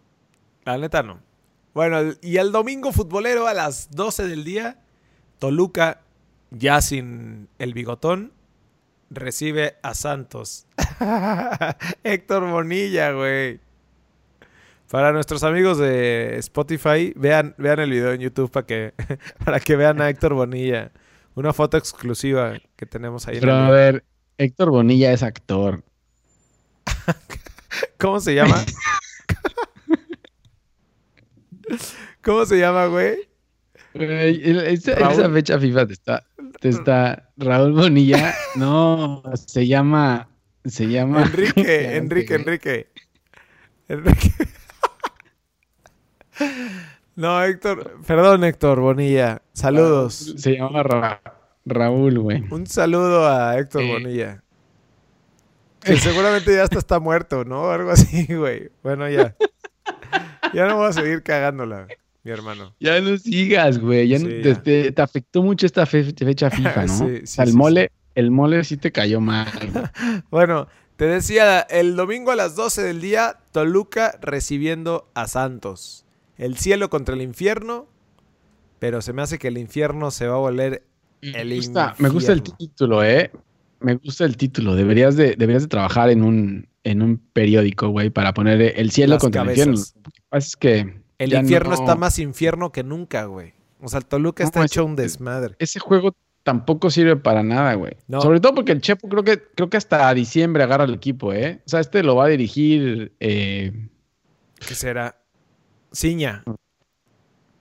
La 0.64 0.76
neta 0.76 1.02
no. 1.02 1.18
Bueno, 1.72 2.12
y 2.20 2.36
el 2.36 2.52
domingo 2.52 2.92
futbolero 2.92 3.46
a 3.48 3.54
las 3.54 3.90
12 3.90 4.28
del 4.28 4.44
día, 4.44 4.78
Toluca, 5.38 6.02
ya 6.50 6.82
sin 6.82 7.48
el 7.58 7.72
bigotón, 7.72 8.32
recibe 9.08 9.76
a 9.82 9.94
Santos. 9.94 10.66
Héctor 12.04 12.50
Bonilla, 12.50 13.12
güey. 13.12 13.60
Para 14.92 15.10
nuestros 15.10 15.42
amigos 15.42 15.78
de 15.78 16.36
Spotify, 16.36 17.14
vean, 17.16 17.54
vean 17.56 17.80
el 17.80 17.90
video 17.90 18.12
en 18.12 18.20
YouTube 18.20 18.50
para 18.50 18.66
que, 18.66 18.92
para 19.42 19.58
que 19.58 19.74
vean 19.74 20.02
a 20.02 20.10
Héctor 20.10 20.34
Bonilla. 20.34 20.92
Una 21.34 21.54
foto 21.54 21.78
exclusiva 21.78 22.58
que 22.76 22.84
tenemos 22.84 23.26
ahí. 23.26 23.36
en 23.36 23.40
Pero 23.40 23.54
el 23.54 23.58
a 23.58 23.70
ver, 23.70 24.04
Héctor 24.36 24.68
Bonilla 24.68 25.10
es 25.10 25.22
actor. 25.22 25.82
¿Cómo 27.98 28.20
se 28.20 28.34
llama? 28.34 28.56
¿Cómo 32.22 32.44
se 32.44 32.58
llama, 32.58 32.84
güey? 32.84 33.16
Esa, 33.94 34.92
esa 34.92 35.30
fecha 35.30 35.58
FIFA 35.58 35.86
te 35.86 35.92
está, 35.94 36.26
te 36.60 36.68
está 36.68 37.30
Raúl 37.38 37.72
Bonilla. 37.72 38.34
No, 38.56 39.22
se 39.46 39.66
llama. 39.66 40.28
Se 40.66 40.86
llama. 40.86 41.22
¿cómo 41.22 41.30
se 41.30 41.32
Enrique, 41.32 41.96
Enrique? 41.96 42.34
Enrique. 42.34 42.92
Enrique. 43.88 44.32
No, 47.14 47.42
Héctor, 47.42 47.98
perdón, 48.06 48.44
Héctor 48.44 48.80
Bonilla. 48.80 49.42
Saludos. 49.52 50.34
Se 50.38 50.56
llama 50.56 50.82
Ra- 50.82 51.20
Raúl, 51.66 52.18
güey. 52.18 52.42
Un 52.50 52.66
saludo 52.66 53.28
a 53.28 53.58
Héctor 53.58 53.82
Eh. 53.82 53.92
Bonilla. 53.92 54.42
Que 55.80 55.96
seguramente 55.96 56.54
ya 56.54 56.62
hasta 56.62 56.78
está 56.78 57.00
muerto, 57.00 57.44
¿no? 57.44 57.70
Algo 57.70 57.90
así, 57.90 58.26
güey. 58.34 58.70
Bueno, 58.82 59.08
ya. 59.10 59.34
Ya 60.54 60.66
no 60.66 60.76
voy 60.76 60.88
a 60.88 60.92
seguir 60.92 61.22
cagándola, 61.22 61.86
mi 62.24 62.30
hermano. 62.30 62.74
Ya 62.80 63.00
no 63.00 63.16
sigas, 63.18 63.78
güey. 63.78 64.08
Ya 64.08 64.18
no- 64.18 64.26
Sí, 64.26 64.40
te, 64.42 64.54
ya. 64.54 64.62
te- 64.62 64.92
te 64.92 65.02
afectó 65.02 65.42
mucho 65.42 65.66
esta 65.66 65.84
fe- 65.86 66.12
fecha 66.16 66.50
FIFA, 66.50 66.86
¿no? 66.86 66.98
Sí, 66.98 67.20
sí, 67.26 67.42
el 67.42 67.52
mole, 67.54 67.90
el 68.14 68.30
mole 68.30 68.62
sí 68.64 68.76
te 68.76 68.90
cayó 68.92 69.20
mal. 69.20 69.48
Bueno, 70.30 70.66
te 70.96 71.06
decía, 71.06 71.60
el 71.60 71.96
domingo 71.96 72.30
a 72.30 72.36
las 72.36 72.54
12 72.56 72.82
del 72.82 73.00
día, 73.00 73.38
Toluca 73.50 74.18
recibiendo 74.22 75.08
a 75.14 75.26
Santos. 75.26 76.06
El 76.38 76.56
cielo 76.56 76.90
contra 76.90 77.14
el 77.14 77.22
infierno, 77.22 77.86
pero 78.78 79.00
se 79.02 79.12
me 79.12 79.22
hace 79.22 79.38
que 79.38 79.48
el 79.48 79.58
infierno 79.58 80.10
se 80.10 80.26
va 80.26 80.34
a 80.34 80.38
volver 80.38 80.82
El 81.20 81.48
me, 81.48 81.56
gusta, 81.56 81.94
me 81.98 82.08
gusta 82.08 82.32
el 82.32 82.38
infierno. 82.38 82.58
título, 82.58 83.04
¿eh? 83.04 83.30
Me 83.80 83.94
gusta 83.96 84.24
el 84.24 84.36
título. 84.36 84.74
Deberías 84.74 85.16
de, 85.16 85.34
deberías 85.36 85.62
de 85.62 85.68
trabajar 85.68 86.10
en 86.10 86.22
un, 86.22 86.68
en 86.84 87.02
un 87.02 87.18
periódico, 87.32 87.88
güey, 87.88 88.10
para 88.10 88.32
poner 88.34 88.60
el 88.78 88.90
cielo 88.90 89.14
Las 89.14 89.22
contra 89.22 89.42
cabezas. 89.42 89.66
el 89.66 89.72
infierno. 89.74 90.10
Es 90.32 90.56
que 90.56 91.02
El 91.18 91.32
infierno 91.34 91.70
no- 91.70 91.74
está 91.76 91.94
más 91.96 92.18
infierno 92.18 92.72
que 92.72 92.82
nunca, 92.82 93.24
güey. 93.26 93.54
O 93.80 93.88
sea, 93.88 93.98
el 93.98 94.06
Toluca 94.06 94.42
No, 94.44 94.46
está 94.48 94.60
es- 94.60 94.66
hecho 94.72 94.84
un 94.84 94.96
desmadre. 94.96 95.54
ese 95.58 95.78
juego 95.80 96.14
tampoco 96.44 96.90
sirve 96.90 97.16
para 97.16 97.42
nada, 97.44 97.74
güey. 97.74 97.92
No. 98.08 98.20
Sobre 98.20 98.40
todo 98.40 98.54
porque 98.54 98.72
el 98.72 98.80
Chepo 98.80 99.08
creo 99.08 99.22
que, 99.22 99.40
creo 99.54 99.68
que 99.70 99.76
hasta 99.76 100.12
diciembre 100.14 100.62
agarra 100.64 100.84
el 100.84 100.94
equipo, 100.94 101.32
¿eh? 101.32 101.60
O 101.66 101.68
sea, 101.68 101.80
este 101.80 102.02
lo 102.02 102.16
va 102.16 102.24
a 102.24 102.28
dirigir. 102.28 103.12
eh, 103.20 103.88
¿Qué 104.66 104.74
será? 104.74 105.16
Ciña. 105.92 106.42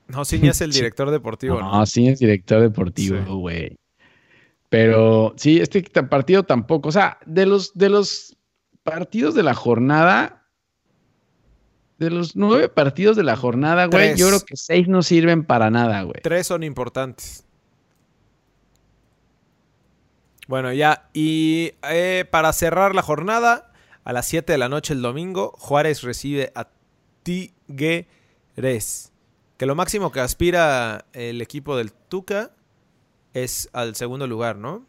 No, 0.08 0.26
Ciña 0.26 0.52
es 0.52 0.62
el 0.62 0.72
director 0.74 1.10
deportivo, 1.12 1.60
¿no? 1.60 1.72
No, 1.80 1.86
sí 1.86 2.08
es 2.08 2.20
director 2.20 2.62
deportivo, 2.62 3.18
Sí. 3.18 3.32
güey. 3.32 3.78
Pero 4.70 5.34
sí, 5.38 5.60
este 5.60 5.84
partido 6.04 6.44
tampoco. 6.44 6.90
O 6.90 6.92
sea, 6.92 7.18
de 7.26 7.46
los, 7.46 7.74
de 7.74 7.90
los 7.90 8.38
partidos 8.84 9.36
de 9.36 9.44
la 9.44 9.54
jornada, 9.54 10.48
de 12.00 12.10
los 12.10 12.36
nueve 12.38 12.70
partidos 12.70 13.18
de 13.18 13.24
la 13.24 13.36
jornada, 13.36 13.86
güey, 13.88 14.16
yo 14.16 14.28
creo 14.30 14.40
que 14.46 14.56
seis 14.56 14.88
no 14.88 15.04
sirven 15.04 15.44
para 15.44 15.70
nada, 15.70 16.04
güey. 16.04 16.22
Tres 16.24 16.48
son 16.48 16.64
importantes. 16.64 17.44
Bueno, 20.48 20.74
ya. 20.74 21.10
Y 21.14 21.74
eh, 21.90 22.26
para 22.30 22.52
cerrar 22.54 22.96
la 22.96 23.02
jornada, 23.02 23.72
a 24.04 24.14
las 24.14 24.26
7 24.28 24.52
de 24.52 24.58
la 24.58 24.70
noche 24.70 24.94
el 24.94 25.02
domingo, 25.02 25.54
Juárez 25.58 26.02
recibe 26.02 26.52
a 26.56 26.68
Tigres. 28.56 29.12
Que 29.58 29.66
lo 29.66 29.76
máximo 29.76 30.12
que 30.12 30.20
aspira 30.20 31.06
el 31.14 31.42
equipo 31.42 31.78
del 31.78 31.92
Tuca 31.94 32.52
es 33.34 33.70
al 33.74 33.96
segundo 33.96 34.28
lugar, 34.28 34.58
¿no? 34.58 34.86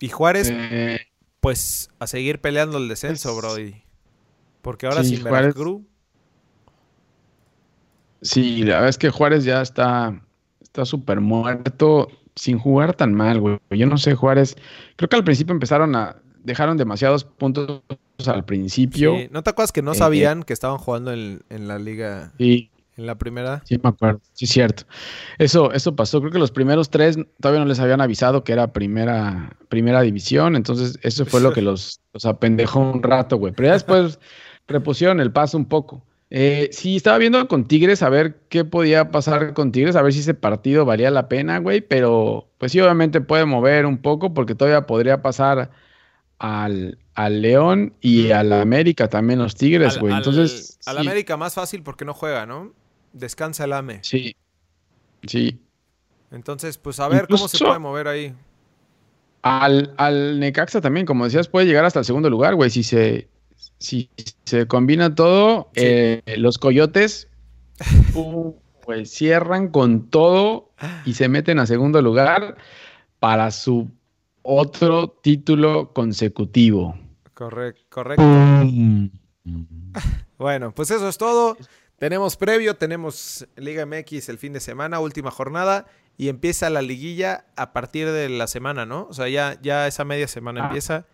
Y 0.00 0.08
Juárez, 0.08 0.50
Eh, 0.52 0.98
pues, 1.40 1.90
a 1.98 2.06
seguir 2.06 2.40
peleando 2.40 2.78
el 2.78 2.88
descenso, 2.88 3.30
Es- 3.30 3.36
Brody. 3.36 3.82
Porque 4.62 4.86
ahora 4.86 5.04
Sí, 5.04 5.16
sin 5.16 5.24
Veracruz. 5.24 5.82
sí, 8.22 8.62
la 8.64 8.74
verdad 8.76 8.88
es 8.88 8.98
que 8.98 9.10
Juárez 9.10 9.44
ya 9.44 9.60
está 9.62 10.20
está 10.62 10.84
súper 10.84 11.20
muerto 11.20 12.08
sin 12.34 12.58
jugar 12.58 12.94
tan 12.96 13.14
mal, 13.14 13.40
güey. 13.40 13.58
Yo 13.70 13.86
no 13.86 13.96
sé, 13.96 14.14
Juárez. 14.16 14.56
Creo 14.96 15.08
que 15.08 15.16
al 15.16 15.24
principio 15.24 15.52
empezaron 15.52 15.94
a. 15.94 16.16
Dejaron 16.44 16.76
demasiados 16.76 17.24
puntos 17.24 17.82
al 18.26 18.44
principio. 18.44 19.16
Sí, 19.16 19.28
¿No 19.32 19.42
te 19.42 19.50
acuerdas 19.50 19.72
que 19.72 19.82
no 19.82 19.92
Eh, 19.92 19.96
sabían 19.96 20.42
que 20.44 20.52
estaban 20.52 20.78
jugando 20.78 21.12
en, 21.12 21.42
en 21.50 21.66
la 21.68 21.78
liga, 21.78 22.32
Y 22.38 22.70
en 22.96 23.06
la 23.06 23.16
primera? 23.16 23.62
Sí, 23.64 23.78
me 23.82 23.88
acuerdo. 23.88 24.20
Sí, 24.34 24.46
cierto. 24.46 24.84
Eso, 25.38 25.72
eso 25.72 25.96
pasó. 25.96 26.20
Creo 26.20 26.30
que 26.32 26.38
los 26.38 26.52
primeros 26.52 26.90
tres 26.90 27.18
todavía 27.40 27.60
no 27.62 27.66
les 27.68 27.80
habían 27.80 28.00
avisado 28.00 28.44
que 28.44 28.52
era 28.52 28.72
primera, 28.72 29.56
primera 29.68 30.00
división. 30.02 30.54
Entonces, 30.54 30.98
eso 31.02 31.26
fue 31.26 31.40
lo 31.40 31.52
que 31.52 31.62
los, 31.62 32.00
los 32.12 32.24
apendejó 32.24 32.80
un 32.80 33.02
rato, 33.02 33.36
güey. 33.38 33.52
Pero 33.52 33.68
ya 33.68 33.72
después 33.72 34.20
repusieron 34.68 35.20
el 35.20 35.32
paso 35.32 35.56
un 35.58 35.66
poco. 35.66 36.04
Eh, 36.30 36.68
sí, 36.72 36.96
estaba 36.96 37.18
viendo 37.18 37.46
con 37.48 37.66
Tigres 37.66 38.02
a 38.02 38.08
ver 38.08 38.40
qué 38.48 38.64
podía 38.64 39.10
pasar 39.10 39.54
con 39.54 39.70
Tigres, 39.72 39.94
a 39.94 40.02
ver 40.02 40.12
si 40.12 40.20
ese 40.20 40.34
partido 40.34 40.84
valía 40.84 41.10
la 41.10 41.28
pena, 41.28 41.58
güey. 41.58 41.80
Pero, 41.80 42.48
pues 42.58 42.72
sí, 42.72 42.80
obviamente 42.80 43.20
puede 43.20 43.44
mover 43.44 43.86
un 43.86 43.98
poco 43.98 44.34
porque 44.34 44.54
todavía 44.54 44.86
podría 44.86 45.22
pasar 45.22 45.70
al, 46.44 46.98
al 47.14 47.40
León 47.40 47.94
y 48.02 48.30
al 48.30 48.52
América 48.52 49.08
también 49.08 49.38
los 49.38 49.54
Tigres, 49.54 49.98
güey. 49.98 50.14
Entonces, 50.14 50.78
Al 50.84 50.96
sí. 50.96 51.00
América 51.00 51.38
más 51.38 51.54
fácil 51.54 51.82
porque 51.82 52.04
no 52.04 52.12
juega, 52.12 52.44
¿no? 52.44 52.74
Descansa 53.14 53.64
el 53.64 53.72
AME. 53.72 54.00
Sí, 54.02 54.36
sí. 55.26 55.58
Entonces, 56.30 56.76
pues 56.76 57.00
a 57.00 57.08
ver 57.08 57.26
cómo 57.28 57.48
se 57.48 57.58
puede 57.64 57.78
mover 57.78 58.08
ahí. 58.08 58.34
Al, 59.40 59.94
al 59.96 60.38
Necaxa 60.38 60.80
también, 60.82 61.06
como 61.06 61.24
decías, 61.24 61.48
puede 61.48 61.66
llegar 61.66 61.86
hasta 61.86 62.00
el 62.00 62.04
segundo 62.04 62.28
lugar, 62.28 62.54
güey. 62.56 62.68
Si 62.68 62.82
se, 62.82 63.28
si 63.78 64.10
se 64.44 64.66
combina 64.66 65.14
todo, 65.14 65.70
Sí. 65.74 65.82
eh, 65.82 66.22
los 66.36 66.58
coyotes. 66.58 67.28
uh, 68.14 68.52
güey. 68.84 69.06
Cierran 69.06 69.68
con 69.68 70.10
todo 70.10 70.72
y 71.06 71.14
se 71.14 71.28
meten 71.28 71.58
a 71.58 71.64
segundo 71.66 72.02
lugar 72.02 72.56
para 73.18 73.50
su 73.50 73.90
otro 74.44 75.08
título 75.08 75.92
consecutivo. 75.92 76.94
Correcto, 77.34 77.82
correcto. 77.90 78.22
Bueno, 80.38 80.72
pues 80.74 80.90
eso 80.90 81.08
es 81.08 81.16
todo. 81.18 81.56
Tenemos 81.98 82.36
previo, 82.36 82.76
tenemos 82.76 83.46
Liga 83.56 83.86
MX 83.86 84.28
el 84.28 84.38
fin 84.38 84.52
de 84.52 84.60
semana, 84.60 85.00
última 85.00 85.30
jornada, 85.30 85.86
y 86.16 86.28
empieza 86.28 86.68
la 86.70 86.82
liguilla 86.82 87.46
a 87.56 87.72
partir 87.72 88.10
de 88.10 88.28
la 88.28 88.46
semana, 88.46 88.84
¿no? 88.84 89.06
O 89.08 89.12
sea, 89.14 89.28
ya, 89.28 89.58
ya 89.62 89.86
esa 89.86 90.04
media 90.04 90.26
semana 90.28 90.62
Ah. 90.62 90.66
empieza. 90.66 91.06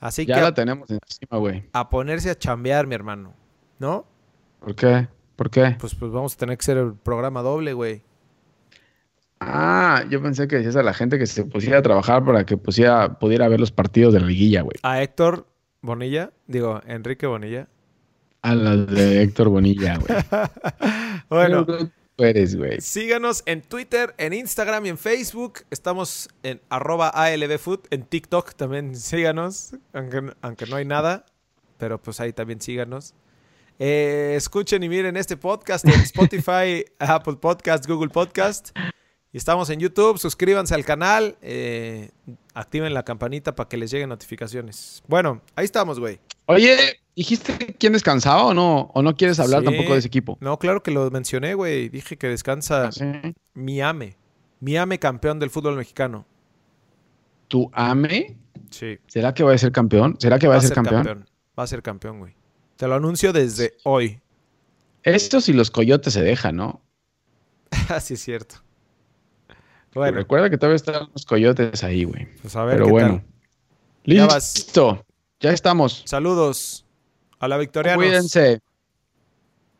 Así 0.00 0.26
Ya 0.26 0.34
que 0.36 0.40
la 0.42 0.46
a, 0.48 0.54
tenemos 0.54 0.90
encima, 0.90 1.38
güey. 1.38 1.64
a 1.72 1.88
ponerse 1.88 2.30
a 2.30 2.34
chambear, 2.38 2.86
mi 2.86 2.94
hermano. 2.94 3.34
¿No? 3.78 4.06
¿Por 4.60 4.74
qué? 4.74 5.08
¿Por 5.36 5.50
qué? 5.50 5.76
Pues, 5.78 5.94
pues 5.94 6.10
vamos 6.10 6.34
a 6.34 6.36
tener 6.38 6.56
que 6.58 6.62
hacer 6.62 6.76
el 6.78 6.94
programa 6.94 7.42
doble, 7.42 7.72
güey. 7.72 8.02
Ah, 9.48 10.04
yo 10.10 10.20
pensé 10.22 10.48
que 10.48 10.56
decías 10.56 10.76
a 10.76 10.82
la 10.82 10.92
gente 10.92 11.18
que 11.18 11.26
se 11.26 11.44
pusiera 11.44 11.78
a 11.78 11.82
trabajar 11.82 12.24
para 12.24 12.44
que 12.44 12.56
pusiera, 12.56 13.18
pudiera 13.18 13.48
ver 13.48 13.60
los 13.60 13.70
partidos 13.70 14.12
de 14.12 14.20
la 14.20 14.26
liguilla, 14.26 14.62
güey. 14.62 14.76
A 14.82 15.02
Héctor 15.02 15.46
Bonilla, 15.82 16.32
digo, 16.46 16.80
Enrique 16.86 17.26
Bonilla. 17.26 17.68
A 18.42 18.54
las 18.54 18.86
de 18.88 19.22
Héctor 19.22 19.48
Bonilla, 19.48 19.98
güey. 19.98 20.18
Bueno, 21.28 21.66
Tú 21.66 22.24
eres, 22.24 22.56
güey. 22.56 22.80
síganos 22.80 23.42
en 23.46 23.60
Twitter, 23.62 24.14
en 24.16 24.32
Instagram 24.32 24.86
y 24.86 24.88
en 24.90 24.98
Facebook. 24.98 25.60
Estamos 25.70 26.28
en 26.42 26.60
arroba 26.68 27.08
ALBfood. 27.08 27.80
En 27.90 28.04
TikTok 28.04 28.54
también 28.54 28.94
síganos, 28.94 29.76
aunque, 29.92 30.32
aunque 30.40 30.66
no 30.66 30.76
hay 30.76 30.84
nada. 30.84 31.26
Pero 31.78 32.00
pues 32.00 32.20
ahí 32.20 32.32
también 32.32 32.60
síganos. 32.60 33.14
Eh, 33.78 34.34
escuchen 34.36 34.82
y 34.82 34.88
miren 34.88 35.16
este 35.18 35.36
podcast 35.36 35.84
en 35.84 36.00
Spotify, 36.00 36.84
Apple 36.98 37.36
Podcast, 37.36 37.86
Google 37.86 38.08
Podcast. 38.08 38.70
Estamos 39.36 39.68
en 39.70 39.80
YouTube. 39.80 40.18
Suscríbanse 40.18 40.74
al 40.74 40.84
canal. 40.84 41.36
eh, 41.42 42.10
activen 42.54 42.94
la 42.94 43.04
campanita 43.04 43.54
para 43.54 43.68
que 43.68 43.76
les 43.76 43.90
lleguen 43.90 44.08
notificaciones. 44.08 45.02
Bueno, 45.08 45.42
ahí 45.54 45.64
estamos, 45.66 46.00
güey. 46.00 46.18
Oye, 46.46 47.00
¿dijiste 47.14 47.76
quién 47.78 47.92
descansaba 47.92 48.44
o 48.46 48.54
no? 48.54 48.90
¿O 48.94 49.02
no 49.02 49.14
quieres 49.14 49.38
hablar 49.40 49.60
Sí. 49.60 49.66
tampoco 49.66 49.92
de 49.92 49.98
ese 49.98 50.08
equipo? 50.08 50.38
No, 50.40 50.58
claro 50.58 50.82
que 50.82 50.90
lo 50.90 51.10
mencioné, 51.10 51.54
güey. 51.54 51.88
Dije 51.90 52.16
que 52.16 52.28
descansa 52.28 52.86
Ah, 52.86 52.92
Sí. 52.92 53.04
Miami. 53.52 54.14
Miami 54.60 54.96
campeón 54.98 55.38
del 55.38 55.50
fútbol 55.50 55.76
mexicano. 55.76 56.24
¿Tu 57.48 57.70
AME? 57.74 58.36
Sí. 58.70 58.98
¿Será 59.06 59.34
que 59.34 59.42
va 59.42 59.52
a 59.52 59.58
ser 59.58 59.70
campeón? 59.70 60.16
¿Será 60.18 60.38
que 60.38 60.48
va, 60.48 60.56
a 60.56 60.60
ser 60.60 60.72
campeón? 60.72 61.28
Va 61.58 61.62
a 61.62 61.66
ser 61.66 61.82
campeón, 61.82 62.18
güey. 62.20 62.34
Te 62.76 62.88
lo 62.88 62.94
anuncio 62.94 63.32
desde 63.32 63.74
hoy. 63.84 64.20
Esto 65.02 65.40
si 65.40 65.52
los 65.52 65.70
coyotes 65.70 66.14
se 66.14 66.22
dejan, 66.22 66.56
¿no? 66.56 66.80
Así 67.88 68.14
es 68.14 68.20
cierto. 68.20 68.56
Recuerda 69.96 70.50
que 70.50 70.58
todavía 70.58 70.76
están 70.76 71.08
los 71.12 71.24
coyotes 71.24 71.82
ahí, 71.82 72.04
güey. 72.04 72.26
Pues 72.42 72.54
Pero 72.54 72.88
bueno. 72.88 73.24
Listo. 74.04 75.04
Ya, 75.40 75.50
estamos. 75.50 76.02
Saludos 76.06 76.84
a 77.38 77.48
la 77.48 77.56
victorianos. 77.56 78.04
Cuídense. 78.04 78.60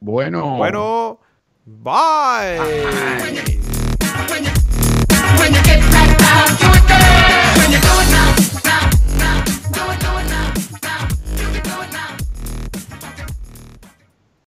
Bueno. 0.00 0.56
Bueno. 0.56 1.20
bye. 1.64 2.58
bye. 2.58 3.56